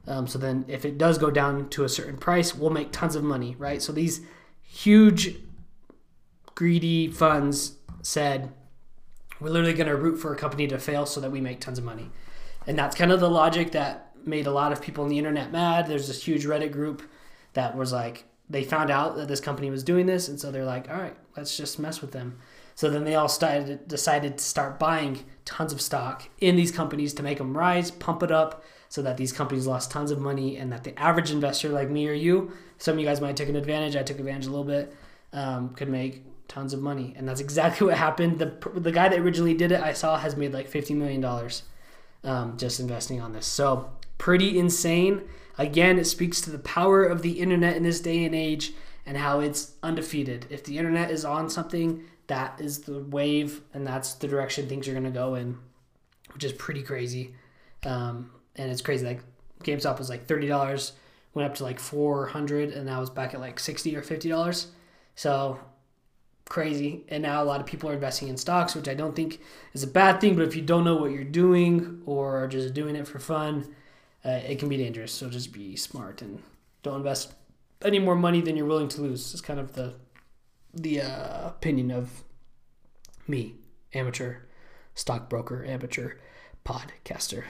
Um, 0.08 0.26
so 0.26 0.40
then, 0.40 0.64
if 0.70 0.86
it 0.86 0.98
does 0.98 1.18
go 1.18 1.30
down 1.30 1.68
to 1.72 1.84
a 1.84 1.90
certain 1.90 2.16
price, 2.18 2.56
we'll 2.56 2.70
make 2.70 2.94
tons 2.94 3.18
of 3.18 3.26
money, 3.26 3.58
right? 3.60 3.82
So 3.82 3.92
these 3.92 4.22
huge, 4.62 5.36
greedy 6.56 7.10
funds 7.10 7.74
said, 8.04 8.54
we're 9.42 9.50
literally 9.50 9.74
going 9.74 9.88
to 9.88 9.98
root 9.98 10.18
for 10.18 10.34
a 10.34 10.38
company 10.38 10.66
to 10.68 10.80
fail 10.80 11.06
so 11.06 11.20
that 11.20 11.32
we 11.32 11.42
make 11.42 11.60
tons 11.60 11.78
of 11.78 11.84
money. 11.84 12.10
And 12.66 12.80
that's 12.80 12.96
kind 12.96 13.12
of 13.12 13.20
the 13.20 13.30
logic 13.30 13.72
that 13.72 14.13
made 14.26 14.48
a 14.48 14.52
lot 14.52 14.72
of 14.72 14.82
people 14.82 15.04
on 15.04 15.10
the 15.10 15.18
internet 15.18 15.52
mad. 15.52 15.88
There's 15.88 16.08
this 16.08 16.24
huge 16.24 16.46
Reddit 16.46 16.72
group 16.72 17.04
that 17.54 17.76
was 17.76 17.92
like, 17.92 18.26
they 18.50 18.64
found 18.64 18.90
out 18.90 19.16
that 19.16 19.28
this 19.28 19.40
company 19.40 19.70
was 19.70 19.84
doing 19.84 20.06
this, 20.06 20.28
and 20.28 20.40
so 20.40 20.52
they're 20.52 20.66
like, 20.66 20.90
all 20.90 20.98
right, 20.98 21.16
let's 21.38 21.56
just 21.56 21.80
mess 21.80 22.02
with 22.02 22.12
them. 22.12 22.38
So 22.76 22.90
then 22.90 23.04
they 23.04 23.16
all 23.16 23.30
started 23.30 23.88
decided 23.88 24.38
to 24.38 24.44
start 24.44 24.80
buying 24.80 25.24
tons 25.46 25.72
of 25.72 25.82
stock 25.82 26.28
in 26.40 26.56
these 26.56 26.72
companies 26.72 27.14
to 27.16 27.24
make 27.24 27.38
them 27.38 27.58
rise, 27.58 27.92
pump 27.92 28.24
it 28.24 28.32
up, 28.32 28.64
so 28.90 29.02
that 29.02 29.18
these 29.18 29.32
companies 29.32 29.66
lost 29.66 29.92
tons 29.92 30.12
of 30.12 30.20
money, 30.20 30.58
and 30.58 30.72
that 30.72 30.84
the 30.84 30.98
average 31.00 31.32
investor 31.32 31.70
like 31.70 31.90
me 31.90 32.08
or 32.08 32.14
you, 32.14 32.52
some 32.78 32.94
of 32.94 33.00
you 33.00 33.06
guys 33.06 33.22
might 33.22 33.38
take 33.38 33.50
an 33.50 33.56
advantage. 33.56 33.96
I 33.96 34.04
took 34.04 34.20
advantage 34.20 34.48
a 34.48 34.50
little 34.50 34.66
bit, 34.66 34.96
um, 35.32 35.70
could 35.70 35.90
make 35.90 36.24
tons 36.48 36.74
of 36.74 36.82
money, 36.82 37.14
and 37.16 37.28
that's 37.28 37.42
exactly 37.42 37.88
what 37.88 37.98
happened. 37.98 38.40
the 38.40 38.58
The 38.74 38.92
guy 38.92 39.10
that 39.10 39.20
originally 39.20 39.54
did 39.54 39.72
it, 39.72 39.82
I 39.82 39.94
saw, 39.94 40.18
has 40.18 40.36
made 40.36 40.54
like 40.54 40.68
fifty 40.68 40.94
million 40.94 41.22
dollars 41.22 41.64
um, 42.24 42.58
just 42.58 42.80
investing 42.80 43.22
on 43.22 43.34
this. 43.34 43.46
So 43.46 43.90
pretty 44.24 44.58
insane. 44.58 45.22
Again, 45.58 46.00
it 46.00 46.06
speaks 46.06 46.40
to 46.40 46.50
the 46.50 46.58
power 46.60 47.04
of 47.04 47.24
the 47.24 47.42
internet 47.42 47.76
in 47.76 47.84
this 47.84 48.00
day 48.00 48.24
and 48.24 48.34
age 48.34 48.72
and 49.06 49.18
how 49.18 49.42
it's 49.42 49.74
undefeated. 49.84 50.48
If 50.50 50.64
the 50.64 50.78
internet 50.78 51.12
is 51.12 51.26
on 51.26 51.50
something, 51.50 52.06
that 52.28 52.62
is 52.62 52.80
the 52.84 53.00
wave, 53.00 53.60
and 53.74 53.86
that's 53.86 54.14
the 54.14 54.30
direction 54.30 54.70
things 54.70 54.88
are 54.88 54.94
going 54.94 55.04
to 55.04 55.10
go 55.10 55.36
in, 55.36 55.58
which 56.34 56.46
is 56.46 56.54
pretty 56.54 56.84
crazy. 56.84 57.36
Um, 57.86 58.32
and 58.56 58.72
it's 58.72 58.82
crazy. 58.82 59.06
Like 59.06 59.20
GameStop 59.62 60.00
was 60.00 60.10
like 60.10 60.26
thirty 60.26 60.48
dollars, 60.48 60.94
went 61.34 61.50
up 61.50 61.56
to 61.56 61.66
like 61.66 61.82
four 61.82 62.28
hundred, 62.28 62.72
and 62.72 62.86
now 62.86 63.02
it's 63.02 63.10
back 63.10 63.34
at 63.34 63.42
like 63.42 63.60
sixty 63.60 63.94
or 63.94 64.02
fifty 64.02 64.30
dollars. 64.30 64.68
So 65.16 65.60
crazy. 66.46 67.04
And 67.10 67.24
now 67.24 67.44
a 67.44 67.50
lot 67.52 67.60
of 67.60 67.66
people 67.66 67.90
are 67.90 67.94
investing 67.94 68.30
in 68.30 68.38
stocks, 68.38 68.74
which 68.74 68.88
I 68.88 68.94
don't 68.94 69.18
think 69.18 69.42
is 69.74 69.84
a 69.84 69.88
bad 69.88 70.22
thing. 70.22 70.38
But 70.38 70.48
if 70.48 70.56
you 70.56 70.62
don't 70.62 70.86
know 70.86 70.96
what 70.96 71.12
you're 71.12 71.26
doing 71.26 72.02
or 72.06 72.42
are 72.42 72.48
just 72.48 72.74
doing 72.74 72.96
it 72.96 73.06
for 73.06 73.20
fun, 73.20 73.76
uh, 74.26 74.30
it 74.48 74.60
can 74.60 74.70
be 74.70 74.78
dangerous. 74.78 75.12
So 75.12 75.30
just 75.30 75.54
be 75.54 75.76
smart 75.76 76.22
and 76.22 76.42
don't 76.82 76.98
invest 76.98 77.34
any 77.84 78.00
more 78.00 78.16
money 78.16 78.42
than 78.42 78.56
you're 78.56 78.66
willing 78.66 78.88
to 78.90 79.02
lose. 79.02 79.34
It's 79.34 79.42
kind 79.42 79.60
of 79.60 79.74
the 79.74 79.96
the 80.74 81.02
uh, 81.02 81.48
opinion 81.50 81.92
of 81.92 82.24
me, 83.28 83.56
amateur 83.94 84.38
stockbroker, 84.96 85.64
amateur 85.66 86.14
podcaster, 86.66 87.44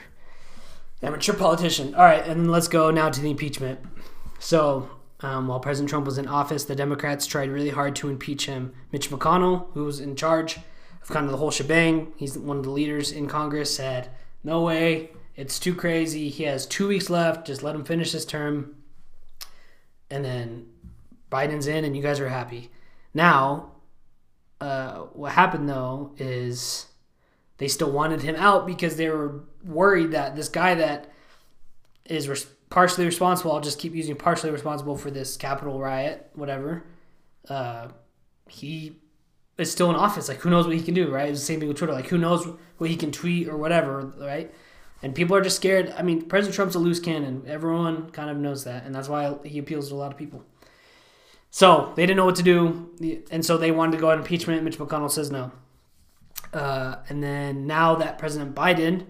amateur 1.02 1.32
politician. 1.32 1.94
All 1.94 2.04
right, 2.04 2.26
and 2.26 2.50
let's 2.50 2.68
go 2.68 2.90
now 2.90 3.08
to 3.08 3.20
the 3.20 3.30
impeachment. 3.30 3.80
So 4.38 4.90
um, 5.20 5.48
while 5.48 5.60
President 5.60 5.88
Trump 5.88 6.04
was 6.04 6.18
in 6.18 6.28
office, 6.28 6.64
the 6.64 6.76
Democrats 6.76 7.26
tried 7.26 7.48
really 7.48 7.70
hard 7.70 7.96
to 7.96 8.10
impeach 8.10 8.46
him. 8.46 8.74
Mitch 8.92 9.10
McConnell, 9.10 9.66
who 9.72 9.84
was 9.84 10.00
in 10.00 10.16
charge 10.16 10.58
of 11.02 11.08
kind 11.08 11.24
of 11.24 11.32
the 11.32 11.38
whole 11.38 11.50
shebang, 11.50 12.12
he's 12.16 12.36
one 12.36 12.58
of 12.58 12.64
the 12.64 12.70
leaders 12.70 13.10
in 13.10 13.26
Congress, 13.26 13.74
said, 13.74 14.10
No 14.42 14.62
way, 14.62 15.10
It's 15.36 15.58
too 15.58 15.74
crazy. 15.74 16.28
He 16.28 16.44
has 16.44 16.66
two 16.66 16.88
weeks 16.88 17.10
left. 17.10 17.46
Just 17.46 17.62
let 17.62 17.74
him 17.74 17.84
finish 17.84 18.12
his 18.12 18.24
term. 18.24 18.76
And 20.10 20.24
then 20.24 20.66
Biden's 21.30 21.66
in, 21.66 21.84
and 21.84 21.96
you 21.96 22.02
guys 22.02 22.20
are 22.20 22.28
happy. 22.28 22.70
Now, 23.12 23.72
uh, 24.60 24.98
what 25.12 25.32
happened 25.32 25.68
though 25.68 26.12
is 26.16 26.86
they 27.58 27.68
still 27.68 27.90
wanted 27.90 28.22
him 28.22 28.36
out 28.36 28.66
because 28.66 28.96
they 28.96 29.08
were 29.08 29.44
worried 29.64 30.12
that 30.12 30.36
this 30.36 30.48
guy 30.48 30.74
that 30.74 31.12
is 32.04 32.28
res- 32.28 32.46
partially 32.70 33.04
responsible, 33.04 33.52
I'll 33.52 33.60
just 33.60 33.78
keep 33.78 33.94
using 33.94 34.16
partially 34.16 34.50
responsible 34.50 34.96
for 34.96 35.10
this 35.10 35.36
Capitol 35.36 35.80
riot, 35.80 36.30
whatever. 36.34 36.84
Uh, 37.48 37.88
he 38.48 38.96
is 39.58 39.70
still 39.70 39.90
in 39.90 39.96
office. 39.96 40.28
Like, 40.28 40.40
who 40.40 40.50
knows 40.50 40.66
what 40.66 40.76
he 40.76 40.82
can 40.82 40.94
do, 40.94 41.10
right? 41.10 41.28
It's 41.28 41.40
the 41.40 41.46
same 41.46 41.60
thing 41.60 41.68
with 41.68 41.78
Twitter. 41.78 41.92
Like, 41.92 42.08
who 42.08 42.18
knows 42.18 42.46
what 42.78 42.90
he 42.90 42.96
can 42.96 43.12
tweet 43.12 43.48
or 43.48 43.56
whatever, 43.56 44.12
right? 44.18 44.52
And 45.02 45.14
people 45.14 45.36
are 45.36 45.42
just 45.42 45.56
scared. 45.56 45.92
I 45.96 46.02
mean, 46.02 46.22
President 46.22 46.54
Trump's 46.54 46.74
a 46.74 46.78
loose 46.78 47.00
cannon. 47.00 47.44
Everyone 47.46 48.10
kind 48.10 48.30
of 48.30 48.38
knows 48.38 48.64
that, 48.64 48.84
and 48.84 48.94
that's 48.94 49.08
why 49.08 49.36
he 49.44 49.58
appeals 49.58 49.88
to 49.88 49.94
a 49.94 49.96
lot 49.96 50.12
of 50.12 50.18
people. 50.18 50.44
So 51.50 51.92
they 51.94 52.04
didn't 52.04 52.16
know 52.16 52.24
what 52.24 52.36
to 52.36 52.42
do, 52.42 52.90
and 53.30 53.44
so 53.44 53.56
they 53.56 53.70
wanted 53.70 53.92
to 53.92 53.98
go 53.98 54.10
on 54.10 54.18
impeachment. 54.18 54.62
Mitch 54.64 54.78
McConnell 54.78 55.10
says 55.10 55.30
no. 55.30 55.52
Uh, 56.52 56.96
and 57.08 57.22
then 57.22 57.66
now 57.66 57.94
that 57.96 58.18
President 58.18 58.54
Biden 58.54 59.06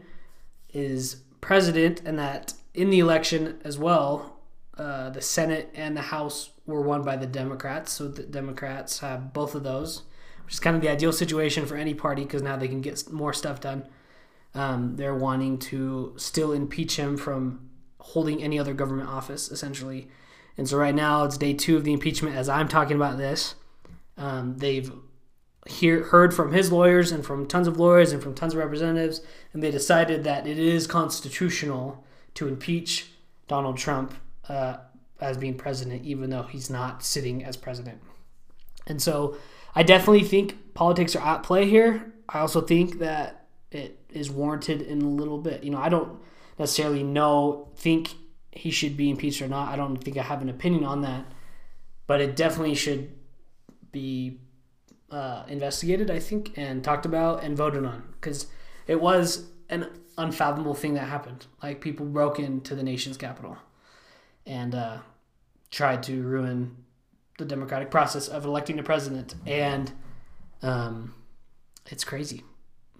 is 0.72 1.22
president, 1.40 2.02
and 2.04 2.18
that 2.18 2.54
in 2.74 2.90
the 2.90 2.98
election 2.98 3.60
as 3.64 3.78
well, 3.78 4.40
uh, 4.76 5.10
the 5.10 5.22
Senate 5.22 5.70
and 5.74 5.96
the 5.96 6.02
House 6.02 6.50
were 6.66 6.82
won 6.82 7.02
by 7.02 7.16
the 7.16 7.26
Democrats. 7.26 7.92
So 7.92 8.08
the 8.08 8.24
Democrats 8.24 8.98
have 8.98 9.32
both 9.32 9.54
of 9.54 9.62
those, 9.62 10.02
which 10.44 10.54
is 10.54 10.60
kind 10.60 10.74
of 10.74 10.82
the 10.82 10.88
ideal 10.88 11.12
situation 11.12 11.66
for 11.66 11.76
any 11.76 11.94
party 11.94 12.24
because 12.24 12.42
now 12.42 12.56
they 12.56 12.68
can 12.68 12.80
get 12.80 13.10
more 13.12 13.32
stuff 13.32 13.60
done. 13.60 13.86
Um, 14.54 14.96
they're 14.96 15.14
wanting 15.14 15.58
to 15.58 16.14
still 16.16 16.52
impeach 16.52 16.96
him 16.96 17.16
from 17.16 17.70
holding 17.98 18.42
any 18.42 18.58
other 18.58 18.74
government 18.74 19.08
office, 19.08 19.50
essentially. 19.50 20.08
And 20.56 20.68
so 20.68 20.76
right 20.76 20.94
now 20.94 21.24
it's 21.24 21.36
day 21.36 21.54
two 21.54 21.76
of 21.76 21.84
the 21.84 21.92
impeachment. 21.92 22.36
As 22.36 22.48
I'm 22.48 22.68
talking 22.68 22.96
about 22.96 23.18
this, 23.18 23.56
um, 24.16 24.58
they've 24.58 24.92
hear, 25.66 26.04
heard 26.04 26.34
from 26.34 26.52
his 26.52 26.70
lawyers 26.70 27.10
and 27.10 27.24
from 27.24 27.46
tons 27.46 27.66
of 27.66 27.78
lawyers 27.78 28.12
and 28.12 28.22
from 28.22 28.34
tons 28.34 28.52
of 28.54 28.60
representatives, 28.60 29.20
and 29.52 29.62
they 29.62 29.70
decided 29.70 30.24
that 30.24 30.46
it 30.46 30.58
is 30.58 30.86
constitutional 30.86 32.04
to 32.34 32.48
impeach 32.48 33.10
Donald 33.48 33.76
Trump 33.76 34.14
uh, 34.48 34.76
as 35.20 35.36
being 35.36 35.56
president, 35.56 36.04
even 36.04 36.30
though 36.30 36.42
he's 36.42 36.70
not 36.70 37.02
sitting 37.02 37.44
as 37.44 37.56
president. 37.56 38.00
And 38.86 39.00
so 39.00 39.36
I 39.74 39.82
definitely 39.82 40.24
think 40.24 40.74
politics 40.74 41.16
are 41.16 41.36
at 41.36 41.42
play 41.42 41.68
here. 41.68 42.12
I 42.28 42.40
also 42.40 42.60
think 42.60 42.98
that 42.98 43.43
it 43.74 43.98
is 44.10 44.30
warranted 44.30 44.82
in 44.82 45.02
a 45.02 45.08
little 45.08 45.38
bit. 45.38 45.64
You 45.64 45.70
know, 45.70 45.78
I 45.78 45.88
don't 45.88 46.18
necessarily 46.58 47.02
know, 47.02 47.68
think 47.76 48.14
he 48.52 48.70
should 48.70 48.96
be 48.96 49.10
impeached 49.10 49.42
or 49.42 49.48
not. 49.48 49.68
I 49.68 49.76
don't 49.76 49.96
think 49.96 50.16
I 50.16 50.22
have 50.22 50.42
an 50.42 50.48
opinion 50.48 50.84
on 50.84 51.02
that, 51.02 51.24
but 52.06 52.20
it 52.20 52.36
definitely 52.36 52.76
should 52.76 53.12
be 53.90 54.38
uh, 55.10 55.44
investigated, 55.48 56.10
I 56.10 56.20
think, 56.20 56.56
and 56.56 56.82
talked 56.82 57.06
about 57.06 57.42
and 57.42 57.56
voted 57.56 57.84
on 57.84 58.04
because 58.12 58.46
it 58.86 59.00
was 59.00 59.46
an 59.68 59.88
unfathomable 60.16 60.74
thing 60.74 60.94
that 60.94 61.08
happened. 61.08 61.46
Like 61.62 61.80
people 61.80 62.06
broke 62.06 62.38
into 62.38 62.74
the 62.74 62.82
nation's 62.82 63.16
capital 63.16 63.56
and 64.46 64.74
uh, 64.74 64.98
tried 65.70 66.02
to 66.04 66.22
ruin 66.22 66.76
the 67.38 67.44
democratic 67.44 67.90
process 67.90 68.28
of 68.28 68.44
electing 68.44 68.78
a 68.78 68.82
president, 68.82 69.34
and 69.44 69.90
um, 70.62 71.14
it's 71.86 72.04
crazy. 72.04 72.44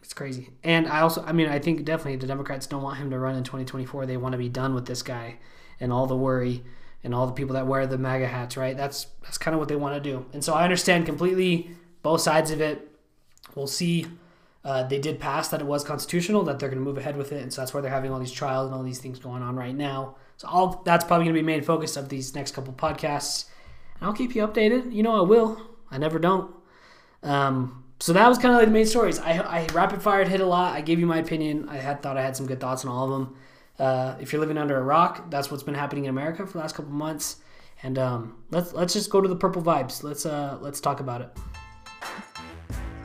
It's 0.05 0.12
crazy. 0.12 0.51
And 0.62 0.87
I 0.87 1.01
also, 1.01 1.25
I 1.25 1.33
mean, 1.33 1.49
I 1.49 1.59
think 1.59 1.83
definitely 1.83 2.17
the 2.17 2.27
Democrats 2.27 2.67
don't 2.67 2.83
want 2.83 2.99
him 2.99 3.11
to 3.11 3.19
run 3.19 3.37
in 3.37 3.43
2024. 3.43 4.05
They 4.05 4.19
want 4.19 4.33
to 4.33 4.38
be 4.38 4.51
done 4.51 4.75
with 4.75 4.85
this 4.85 5.03
guy 5.03 5.38
and 5.81 5.90
all 5.90 6.07
the 6.07 6.14
worry 6.14 6.62
and 7.03 7.14
all 7.14 7.27
the 7.27 7.33
people 7.33 7.55
that 7.55 7.67
wear 7.67 7.87
the 7.87 7.97
MAGA 7.97 8.29
hats, 8.29 8.55
right? 8.59 8.77
That's 8.77 9.07
that's 9.23 9.38
kind 9.38 9.55
of 9.55 9.61
what 9.61 9.71
they 9.71 9.77
want 9.77 9.95
to 9.95 10.11
do. 10.11 10.27
And 10.35 10.45
so 10.45 10.53
I 10.53 10.62
understand 10.62 11.07
completely 11.07 11.71
both 12.03 12.21
sides 12.21 12.51
of 12.51 12.61
it. 12.61 12.87
We'll 13.55 13.67
see. 13.67 14.07
Uh, 14.62 14.83
they 14.83 14.99
did 14.99 15.21
pass 15.21 15.49
that 15.49 15.62
it 15.62 15.67
was 15.67 15.83
constitutional, 15.83 16.43
that 16.45 16.59
they're 16.59 16.69
going 16.69 16.79
to 16.79 16.85
move 16.85 16.99
ahead 16.99 17.17
with 17.17 17.33
it, 17.33 17.43
and 17.43 17.53
so 17.53 17.62
that's 17.62 17.73
why 17.73 17.81
they're 17.81 17.90
having 17.90 18.12
all 18.12 18.19
these 18.19 18.33
trials 18.33 18.67
and 18.67 18.75
all 18.75 18.83
these 18.83 18.99
things 18.99 19.19
going 19.19 19.43
on 19.43 19.57
right 19.57 19.75
now. 19.75 20.17
So 20.37 20.49
all 20.49 20.83
that's 20.85 21.05
probably 21.05 21.25
going 21.25 21.35
to 21.35 21.40
be 21.40 21.47
main 21.47 21.62
focus 21.62 21.97
of 21.97 22.11
these 22.11 22.35
next 22.35 22.55
couple 22.55 22.75
podcasts, 22.75 23.47
and 23.99 24.07
I'll 24.07 24.14
keep 24.14 24.35
you 24.35 24.47
updated. 24.47 24.93
You 24.93 25.03
know 25.03 25.17
I 25.19 25.23
will. 25.23 25.61
I 25.90 25.97
never 25.97 26.19
don't. 26.19 26.55
Um, 27.23 27.84
so 28.05 28.12
that 28.12 28.29
was 28.29 28.37
kind 28.37 28.53
of 28.53 28.59
like 28.59 28.67
the 28.67 28.71
main 28.71 28.85
stories. 28.85 29.19
I, 29.19 29.38
I 29.38 29.67
rapid 29.73 30.03
fired 30.03 30.29
hit 30.29 30.43
a 30.43 30.45
lot. 30.45 30.75
I 30.75 30.83
gave 30.83 31.01
you 31.01 31.07
my 31.07 31.17
opinion. 31.17 31.71
I 31.71 31.79
had 31.79 32.03
thought 32.03 32.19
I 32.19 32.23
had 32.23 32.37
some 32.37 32.45
good 32.45 32.61
thoughts 32.61 32.85
on 32.85 32.90
all 32.90 33.05
of 33.05 33.11
them. 33.11 33.37
Uh, 33.79 34.17
if 34.21 34.31
you're 34.31 34.40
living 34.40 34.59
under 34.59 34.77
a 34.77 34.83
rock, 34.83 35.31
that's 35.31 35.51
what's 35.51 35.62
been 35.62 35.75
happening 35.75 36.05
in 36.05 36.11
America 36.11 36.47
for 36.47 36.53
the 36.53 36.59
last 36.59 36.75
couple 36.75 36.93
months. 36.93 37.37
And 37.83 37.99
um, 37.99 38.37
let's 38.51 38.75
let's 38.75 38.93
just 38.93 39.09
go 39.09 39.23
to 39.23 39.29
the 39.29 39.35
purple 39.35 39.62
vibes. 39.62 40.03
Let's 40.03 40.27
uh, 40.27 40.59
let's 40.61 40.83
talk 40.83 41.01
about 41.01 41.23
it. 41.23 41.31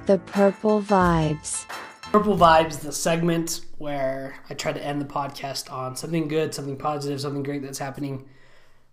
The 0.05 0.17
Purple 0.17 0.81
Vibes. 0.81 1.65
Purple 2.11 2.35
Vibes, 2.35 2.81
the 2.81 2.91
segment 2.91 3.61
where 3.77 4.35
I 4.49 4.53
try 4.53 4.73
to 4.73 4.85
end 4.85 4.99
the 4.99 5.05
podcast 5.05 5.71
on 5.71 5.95
something 5.95 6.27
good, 6.27 6.53
something 6.53 6.75
positive, 6.75 7.21
something 7.21 7.43
great 7.43 7.61
that's 7.61 7.79
happening, 7.79 8.27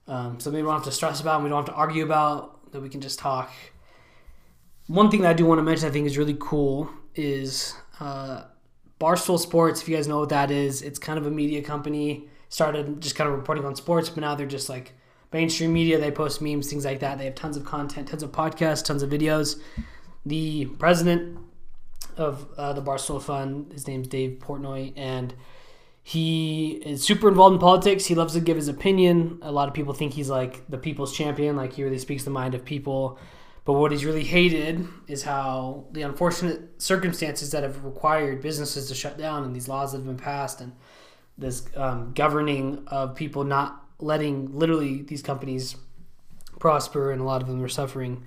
um, 0.07 0.39
something 0.39 0.63
we 0.63 0.69
don't 0.69 0.77
have 0.77 0.85
to 0.85 0.93
stress 0.93 1.21
about, 1.21 1.35
and 1.41 1.43
we 1.43 1.51
don't 1.51 1.67
have 1.67 1.75
to 1.75 1.77
argue 1.77 2.05
about, 2.05 2.71
that 2.71 2.81
we 2.81 2.89
can 2.89 3.01
just 3.01 3.19
talk. 3.19 3.51
One 4.87 5.11
thing 5.11 5.23
that 5.23 5.31
I 5.31 5.35
do 5.35 5.47
want 5.47 5.59
to 5.59 5.63
mention, 5.63 5.89
I 5.89 5.91
think 5.91 6.07
is 6.07 6.17
really 6.17 6.37
cool, 6.39 6.89
is 7.15 7.75
uh, 7.99 8.45
Barstool 9.01 9.39
Sports. 9.39 9.83
If 9.83 9.89
you 9.89 9.97
guys 9.97 10.07
know 10.07 10.21
what 10.21 10.29
that 10.29 10.51
is, 10.51 10.83
it's 10.83 10.99
kind 10.99 11.19
of 11.19 11.27
a 11.27 11.31
media 11.31 11.63
company. 11.63 12.29
Started 12.49 13.01
just 13.01 13.17
kind 13.17 13.29
of 13.29 13.37
reporting 13.37 13.65
on 13.65 13.75
sports, 13.75 14.09
but 14.09 14.21
now 14.21 14.37
they're 14.37 14.47
just 14.47 14.69
like 14.69 14.93
mainstream 15.33 15.73
media. 15.73 15.99
They 15.99 16.13
post 16.13 16.41
memes, 16.41 16.71
things 16.71 16.85
like 16.85 17.01
that. 17.01 17.19
They 17.19 17.25
have 17.25 17.35
tons 17.35 17.57
of 17.57 17.65
content, 17.65 18.09
tons 18.09 18.23
of 18.23 18.31
podcasts, 18.31 18.85
tons 18.85 19.03
of 19.03 19.11
videos 19.11 19.61
the 20.27 20.67
president 20.79 21.39
of 22.17 22.49
uh, 22.59 22.73
the 22.73 22.83
Barstool 22.83 23.23
Fund, 23.23 23.73
his 23.73 23.87
name's 23.87 24.09
Dave 24.09 24.41
Portnoy, 24.41 24.93
and 24.97 25.33
he 26.03 26.83
is 26.85 27.03
super 27.03 27.29
involved 27.29 27.55
in 27.55 27.61
politics. 27.61 28.07
He 28.07 28.15
loves 28.15 28.35
to 28.35 28.41
give 28.41 28.57
his 28.57 28.69
opinion. 28.69 29.39
A 29.43 29.53
lot 29.53 29.69
of 29.69 29.75
people 29.75 29.95
think 29.95 30.13
he's 30.13 30.29
like 30.29 30.69
the 30.69 30.79
people's 30.79 31.17
champion, 31.17 31.57
like 31.57 31.75
he 31.75 31.85
really 31.85 31.99
speaks 31.99 32.25
the 32.25 32.31
mind 32.31 32.55
of 32.55 32.65
people. 32.65 33.19
But 33.67 33.73
what 33.73 33.91
he's 33.91 34.05
really 34.05 34.23
hated 34.23 34.87
is 35.09 35.25
how 35.25 35.87
the 35.91 36.03
unfortunate 36.03 36.81
circumstances 36.81 37.51
that 37.51 37.65
have 37.65 37.85
required 37.85 38.41
businesses 38.41 38.87
to 38.89 38.95
shut 38.95 39.19
down 39.19 39.43
and 39.43 39.55
these 39.55 39.67
laws 39.67 39.91
that 39.91 39.99
have 39.99 40.07
been 40.07 40.17
passed 40.17 40.61
and 40.61 40.73
this 41.37 41.67
um, 41.75 42.13
governing 42.15 42.85
of 42.87 43.17
people 43.17 43.43
not 43.43 43.85
letting 43.99 44.57
literally 44.57 45.03
these 45.03 45.21
companies 45.21 45.75
prosper 46.61 47.11
and 47.11 47.21
a 47.21 47.25
lot 47.25 47.43
of 47.43 47.49
them 47.49 47.61
are 47.61 47.69
suffering. 47.69 48.25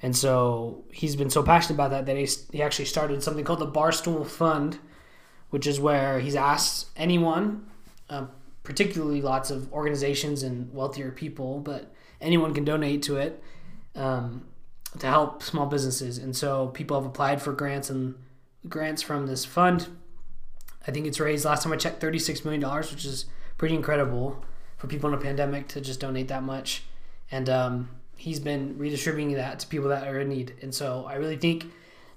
And 0.00 0.16
so 0.16 0.84
he's 0.90 1.16
been 1.16 1.28
so 1.28 1.42
passionate 1.42 1.74
about 1.74 1.90
that 1.90 2.06
that 2.06 2.16
he, 2.16 2.26
he 2.50 2.62
actually 2.62 2.86
started 2.86 3.22
something 3.22 3.44
called 3.44 3.58
the 3.58 3.70
Barstool 3.70 4.26
Fund, 4.26 4.78
which 5.50 5.66
is 5.66 5.78
where 5.78 6.18
he's 6.18 6.34
asked 6.34 6.86
anyone, 6.96 7.66
uh, 8.08 8.24
particularly 8.62 9.20
lots 9.20 9.50
of 9.50 9.70
organizations 9.70 10.42
and 10.42 10.72
wealthier 10.72 11.10
people, 11.10 11.60
but 11.60 11.92
anyone 12.22 12.54
can 12.54 12.64
donate 12.64 13.02
to 13.02 13.18
it. 13.18 13.42
Um, 13.94 14.46
to 14.98 15.06
help 15.06 15.42
small 15.42 15.66
businesses. 15.66 16.18
And 16.18 16.36
so 16.36 16.68
people 16.68 16.98
have 16.98 17.08
applied 17.08 17.42
for 17.42 17.52
grants 17.52 17.90
and 17.90 18.14
grants 18.68 19.02
from 19.02 19.26
this 19.26 19.44
fund. 19.44 19.88
I 20.86 20.90
think 20.90 21.06
it's 21.06 21.20
raised 21.20 21.44
last 21.44 21.62
time 21.62 21.72
I 21.72 21.76
checked 21.76 22.02
$36 22.02 22.44
million, 22.44 22.62
which 22.78 23.04
is 23.04 23.26
pretty 23.58 23.74
incredible 23.74 24.42
for 24.76 24.86
people 24.86 25.08
in 25.08 25.14
a 25.14 25.20
pandemic 25.20 25.68
to 25.68 25.80
just 25.80 26.00
donate 26.00 26.28
that 26.28 26.42
much. 26.42 26.84
And 27.30 27.48
um, 27.50 27.90
he's 28.16 28.40
been 28.40 28.78
redistributing 28.78 29.34
that 29.34 29.60
to 29.60 29.66
people 29.66 29.88
that 29.90 30.06
are 30.06 30.20
in 30.20 30.28
need. 30.28 30.54
And 30.62 30.74
so 30.74 31.04
I 31.08 31.14
really 31.14 31.36
think 31.36 31.66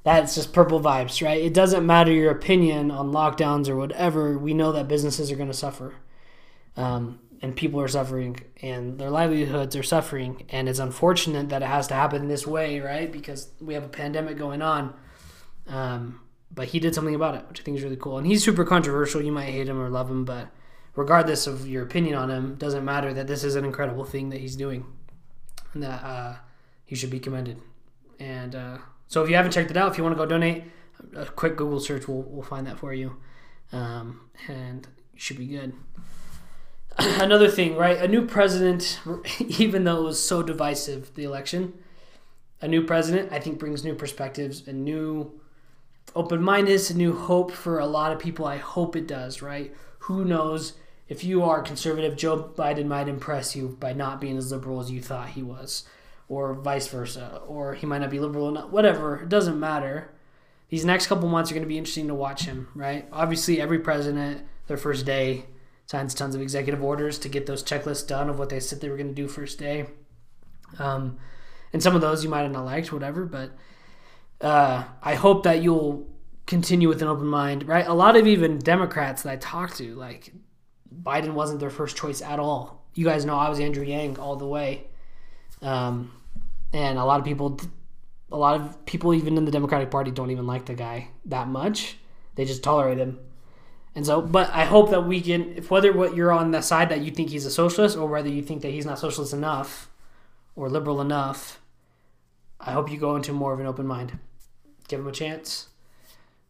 that's 0.03 0.35
just 0.35 0.53
purple 0.53 0.79
vibes, 0.79 1.23
right? 1.23 1.41
It 1.41 1.53
doesn't 1.53 1.85
matter 1.85 2.11
your 2.11 2.31
opinion 2.31 2.91
on 2.91 3.11
lockdowns 3.11 3.69
or 3.69 3.75
whatever. 3.75 4.37
We 4.37 4.53
know 4.53 4.71
that 4.71 4.87
businesses 4.87 5.31
are 5.31 5.35
going 5.35 5.51
to 5.51 5.53
suffer, 5.53 5.95
um, 6.75 7.19
and 7.41 7.55
people 7.55 7.81
are 7.81 7.87
suffering, 7.87 8.39
and 8.61 8.99
their 8.99 9.09
livelihoods 9.09 9.75
are 9.75 9.83
suffering. 9.83 10.45
And 10.49 10.69
it's 10.69 10.79
unfortunate 10.79 11.49
that 11.49 11.61
it 11.61 11.67
has 11.67 11.87
to 11.87 11.95
happen 11.95 12.27
this 12.27 12.45
way, 12.45 12.79
right? 12.79 13.11
Because 13.11 13.49
we 13.59 13.73
have 13.73 13.83
a 13.83 13.89
pandemic 13.89 14.37
going 14.37 14.61
on. 14.61 14.93
Um, 15.67 16.21
but 16.53 16.67
he 16.67 16.79
did 16.79 16.93
something 16.93 17.15
about 17.15 17.35
it, 17.35 17.45
which 17.47 17.61
I 17.61 17.63
think 17.63 17.77
is 17.77 17.83
really 17.83 17.95
cool. 17.95 18.17
And 18.17 18.27
he's 18.27 18.43
super 18.43 18.65
controversial. 18.65 19.21
You 19.21 19.31
might 19.31 19.45
hate 19.45 19.67
him 19.67 19.79
or 19.79 19.89
love 19.89 20.09
him, 20.09 20.25
but 20.25 20.49
regardless 20.95 21.47
of 21.47 21.67
your 21.67 21.83
opinion 21.83 22.15
on 22.15 22.29
him, 22.29 22.55
doesn't 22.55 22.83
matter 22.83 23.13
that 23.13 23.27
this 23.27 23.43
is 23.43 23.55
an 23.55 23.65
incredible 23.65 24.03
thing 24.03 24.29
that 24.29 24.39
he's 24.39 24.55
doing 24.55 24.85
and 25.73 25.83
that 25.83 26.03
uh, 26.03 26.35
he 26.85 26.95
should 26.95 27.09
be 27.09 27.19
commended. 27.19 27.61
And 28.19 28.55
uh, 28.55 28.77
so 29.07 29.23
if 29.23 29.29
you 29.29 29.35
haven't 29.35 29.51
checked 29.51 29.71
it 29.71 29.77
out, 29.77 29.91
if 29.91 29.97
you 29.97 30.03
want 30.03 30.15
to 30.15 30.21
go 30.21 30.25
donate, 30.25 30.65
a 31.15 31.25
quick 31.25 31.55
Google 31.55 31.79
search 31.79 32.07
will 32.07 32.23
will 32.23 32.43
find 32.43 32.67
that 32.67 32.77
for 32.77 32.93
you, 32.93 33.17
um, 33.71 34.29
and 34.47 34.87
should 35.15 35.37
be 35.37 35.47
good. 35.47 35.73
Another 36.97 37.49
thing, 37.49 37.75
right? 37.75 37.97
A 37.97 38.07
new 38.07 38.25
president, 38.25 38.99
even 39.39 39.83
though 39.83 39.99
it 39.99 40.03
was 40.03 40.23
so 40.23 40.43
divisive, 40.43 41.13
the 41.15 41.23
election, 41.23 41.73
a 42.61 42.67
new 42.67 42.83
president, 42.83 43.31
I 43.31 43.39
think, 43.39 43.59
brings 43.59 43.83
new 43.83 43.95
perspectives 43.95 44.67
and 44.67 44.83
new 44.83 45.39
open 46.15 46.41
mindedness 46.43 46.89
and 46.89 46.97
new 46.97 47.15
hope 47.15 47.51
for 47.51 47.79
a 47.79 47.85
lot 47.85 48.11
of 48.11 48.19
people. 48.19 48.45
I 48.45 48.57
hope 48.57 48.95
it 48.95 49.07
does, 49.07 49.41
right? 49.41 49.73
who 50.01 50.25
knows 50.25 50.73
if 51.07 51.23
you 51.23 51.43
are 51.43 51.61
conservative, 51.61 52.15
Joe 52.15 52.51
Biden 52.55 52.87
might 52.87 53.07
impress 53.07 53.55
you 53.55 53.77
by 53.79 53.93
not 53.93 54.21
being 54.21 54.37
as 54.37 54.51
liberal 54.51 54.79
as 54.79 54.89
you 54.89 55.01
thought 55.01 55.29
he 55.29 55.43
was, 55.43 55.83
or 56.27 56.53
vice 56.53 56.87
versa, 56.87 57.41
or 57.45 57.75
he 57.75 57.85
might 57.85 57.99
not 57.99 58.09
be 58.09 58.19
liberal 58.19 58.49
enough. 58.49 58.69
Whatever, 58.69 59.21
it 59.21 59.29
doesn't 59.29 59.59
matter. 59.59 60.09
These 60.69 60.85
next 60.85 61.07
couple 61.07 61.27
months 61.27 61.51
are 61.51 61.53
going 61.53 61.63
to 61.63 61.69
be 61.69 61.77
interesting 61.77 62.07
to 62.07 62.15
watch 62.15 62.43
him, 62.45 62.69
right? 62.73 63.07
Obviously, 63.11 63.61
every 63.61 63.79
president, 63.79 64.43
their 64.67 64.77
first 64.77 65.05
day, 65.05 65.45
signs 65.91 66.13
tons 66.13 66.35
of 66.35 66.41
executive 66.41 66.81
orders 66.81 67.19
to 67.19 67.27
get 67.27 67.45
those 67.45 67.61
checklists 67.61 68.07
done 68.07 68.29
of 68.29 68.39
what 68.39 68.47
they 68.47 68.61
said 68.61 68.79
they 68.79 68.87
were 68.87 68.95
going 68.95 69.09
to 69.09 69.13
do 69.13 69.27
first 69.27 69.59
day. 69.59 69.85
Um, 70.79 71.17
and 71.73 71.83
some 71.83 71.95
of 71.95 72.01
those 72.01 72.23
you 72.23 72.29
might 72.29 72.43
have 72.43 72.51
not 72.51 72.63
liked, 72.63 72.93
whatever, 72.93 73.25
but 73.25 73.51
uh, 74.39 74.85
I 75.03 75.15
hope 75.15 75.43
that 75.43 75.61
you'll 75.61 76.07
continue 76.47 76.87
with 76.87 77.01
an 77.01 77.09
open 77.09 77.27
mind, 77.27 77.67
right? 77.67 77.85
A 77.85 77.93
lot 77.93 78.15
of 78.15 78.25
even 78.25 78.57
Democrats 78.57 79.23
that 79.23 79.33
I 79.33 79.35
talk 79.35 79.75
to, 79.75 79.93
like 79.95 80.33
Biden 81.03 81.33
wasn't 81.33 81.59
their 81.59 81.69
first 81.69 81.97
choice 81.97 82.21
at 82.21 82.39
all. 82.39 82.85
You 82.93 83.03
guys 83.03 83.25
know 83.25 83.35
I 83.35 83.49
was 83.49 83.59
Andrew 83.59 83.83
Yang 83.83 84.17
all 84.17 84.37
the 84.37 84.47
way, 84.47 84.87
um, 85.61 86.13
and 86.71 86.99
a 86.99 87.03
lot 87.03 87.19
of 87.19 87.25
people, 87.25 87.59
a 88.31 88.37
lot 88.37 88.61
of 88.61 88.85
people 88.85 89.13
even 89.13 89.37
in 89.37 89.43
the 89.43 89.51
Democratic 89.51 89.91
Party 89.91 90.11
don't 90.11 90.31
even 90.31 90.47
like 90.47 90.65
the 90.65 90.73
guy 90.73 91.09
that 91.25 91.49
much. 91.49 91.97
They 92.35 92.45
just 92.45 92.63
tolerate 92.63 92.97
him. 92.97 93.19
And 93.93 94.05
so, 94.05 94.21
but 94.21 94.49
I 94.51 94.63
hope 94.65 94.89
that 94.91 95.05
we 95.05 95.19
can, 95.19 95.57
if 95.57 95.69
whether 95.69 95.91
what 95.91 96.15
you're 96.15 96.31
on 96.31 96.51
the 96.51 96.61
side 96.61 96.89
that 96.89 97.01
you 97.01 97.11
think 97.11 97.29
he's 97.29 97.45
a 97.45 97.51
socialist 97.51 97.97
or 97.97 98.07
whether 98.07 98.29
you 98.29 98.41
think 98.41 98.61
that 98.61 98.69
he's 98.69 98.85
not 98.85 98.99
socialist 98.99 99.33
enough 99.33 99.89
or 100.55 100.69
liberal 100.69 101.01
enough, 101.01 101.59
I 102.59 102.71
hope 102.71 102.89
you 102.89 102.97
go 102.97 103.15
into 103.15 103.33
more 103.33 103.53
of 103.53 103.59
an 103.59 103.65
open 103.65 103.85
mind. 103.85 104.17
Give 104.87 104.99
him 104.99 105.07
a 105.07 105.11
chance. 105.11 105.67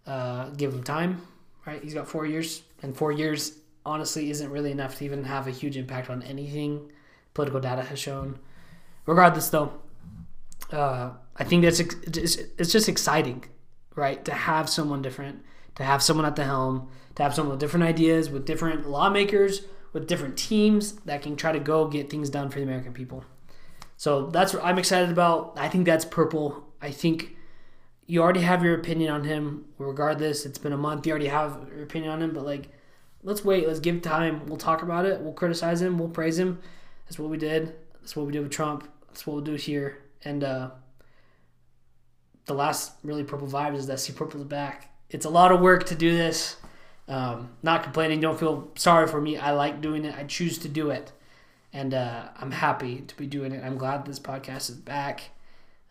Uh, 0.06 0.50
give 0.50 0.74
him 0.74 0.84
time. 0.84 1.22
Right? 1.66 1.82
He's 1.84 1.94
got 1.94 2.08
four 2.08 2.26
years, 2.26 2.64
and 2.82 2.96
four 2.96 3.12
years 3.12 3.54
honestly 3.86 4.30
isn't 4.30 4.50
really 4.50 4.72
enough 4.72 4.98
to 4.98 5.06
even 5.06 5.24
have 5.24 5.48
a 5.48 5.52
huge 5.52 5.78
impact 5.78 6.10
on 6.10 6.22
anything. 6.24 6.92
Political 7.34 7.62
data 7.62 7.84
has 7.84 8.00
shown. 8.00 8.40
Regardless, 9.06 9.50
though, 9.50 9.74
uh, 10.72 11.12
I 11.38 11.44
think 11.44 11.64
that's 11.64 11.80
it's, 11.80 12.36
it's 12.36 12.72
just 12.72 12.90
exciting, 12.90 13.46
right? 13.96 14.24
To 14.26 14.34
have 14.34 14.70
someone 14.70 15.02
different, 15.02 15.44
to 15.76 15.84
have 15.84 16.02
someone 16.02 16.26
at 16.26 16.36
the 16.36 16.44
helm, 16.44 16.90
to 17.16 17.24
have 17.24 17.34
someone 17.34 17.52
with 17.52 17.60
different 17.60 17.86
ideas, 17.86 18.30
with 18.30 18.46
different 18.46 18.88
lawmakers, 18.88 19.62
with 19.94 20.08
different 20.08 20.38
teams 20.38 20.94
that 21.02 21.22
can 21.22 21.36
try 21.36 21.52
to 21.52 21.60
go 21.60 21.88
get 21.88 22.10
things 22.10 22.30
done 22.30 22.50
for 22.50 22.60
the 22.60 22.64
American 22.64 22.94
people. 22.94 23.24
So 23.98 24.28
that's 24.28 24.54
what 24.54 24.64
I'm 24.64 24.80
excited 24.80 25.10
about. 25.10 25.54
I 25.58 25.70
think 25.70 25.86
that's 25.86 26.06
purple. 26.06 26.74
I 26.82 26.92
think 26.92 27.36
you 28.08 28.22
already 28.22 28.42
have 28.42 28.64
your 28.64 28.74
opinion 28.74 29.12
on 29.14 29.24
him. 29.26 29.66
Regardless, 29.78 30.46
it's 30.46 30.58
been 30.58 30.74
a 30.74 30.78
month. 30.78 31.06
You 31.06 31.12
already 31.12 31.28
have 31.28 31.68
your 31.74 31.84
opinion 31.84 32.12
on 32.12 32.22
him, 32.22 32.34
but 32.34 32.46
like, 32.46 32.70
let's 33.24 33.46
wait. 33.46 33.68
Let's 33.68 33.80
give 33.80 34.02
time. 34.02 34.46
We'll 34.48 34.58
talk 34.58 34.82
about 34.82 35.06
it. 35.06 35.22
We'll 35.22 35.34
criticize 35.34 35.82
him. 35.82 35.98
We'll 35.98 36.10
praise 36.10 36.40
him. 36.40 36.60
That's 37.06 37.20
what 37.20 37.30
we 37.30 37.38
did. 37.38 37.76
That's 38.00 38.16
what 38.16 38.26
we 38.26 38.32
did 38.32 38.42
with 38.42 38.52
Trump. 38.52 38.88
That's 39.08 39.28
what 39.28 39.36
we'll 39.36 39.44
do 39.44 39.56
here. 39.56 40.00
And 40.24 40.44
uh, 40.44 40.72
the 42.46 42.54
last 42.54 42.94
really 43.04 43.24
purple 43.24 43.48
vibe 43.48 43.76
is 43.76 43.88
that 43.88 44.00
see 44.00 44.14
purple 44.14 44.40
is 44.40 44.48
back. 44.48 44.91
It's 45.12 45.26
a 45.26 45.30
lot 45.30 45.52
of 45.52 45.60
work 45.60 45.86
to 45.88 45.96
do 45.96 46.16
this. 46.16 46.56
Um, 47.08 47.50
not 47.62 47.84
complaining. 47.84 48.22
Don't 48.22 48.40
feel 48.40 48.72
sorry 48.76 49.08
for 49.08 49.20
me. 49.20 49.38
I 49.38 49.52
like 49.52 49.82
doing 49.82 50.06
it. 50.06 50.16
I 50.18 50.24
choose 50.24 50.58
to 50.60 50.70
do 50.70 50.90
it, 50.92 51.12
and 51.74 51.94
uh, 51.94 52.30
I'm 52.40 52.52
happy 52.52 53.02
to 53.02 53.18
be 53.18 53.28
doing 53.28 53.52
it. 53.52 53.64
I'm 53.64 53.78
glad 53.78 54.06
this 54.06 54.20
podcast 54.20 54.70
is 54.70 54.78
back. 54.78 55.32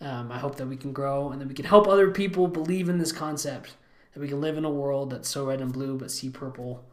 Um, 0.01 0.33
I 0.33 0.39
hope 0.39 0.57
that 0.57 0.67
we 0.67 0.79
can 0.79 0.93
grow 0.93 1.31
and 1.31 1.41
that 1.41 1.49
we 1.49 1.53
can 1.53 1.67
help 1.67 1.87
other 1.87 2.11
people 2.11 2.49
believe 2.49 2.89
in 2.89 2.99
this 2.99 3.13
concept 3.13 3.77
that 4.15 4.21
we 4.21 4.29
can 4.29 4.41
live 4.41 4.57
in 4.57 4.65
a 4.65 4.71
world 4.71 5.11
that's 5.11 5.29
so 5.29 5.47
red 5.47 5.61
and 5.61 5.73
blue 5.73 5.99
but 5.99 6.11
see 6.11 6.31
purple. 6.31 6.85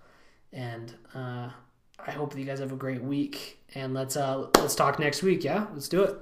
And 0.52 0.94
uh, 1.16 1.50
I 2.06 2.12
hope 2.12 2.34
that 2.34 2.40
you 2.40 2.46
guys 2.46 2.60
have 2.60 2.74
a 2.74 2.78
great 2.78 3.02
week. 3.02 3.60
And 3.76 3.94
let's 3.94 4.18
uh, 4.18 4.48
let's 4.58 4.76
talk 4.76 5.00
next 5.00 5.24
week. 5.24 5.44
Yeah, 5.44 5.68
let's 5.74 5.88
do 5.88 6.04
it. 6.04 6.18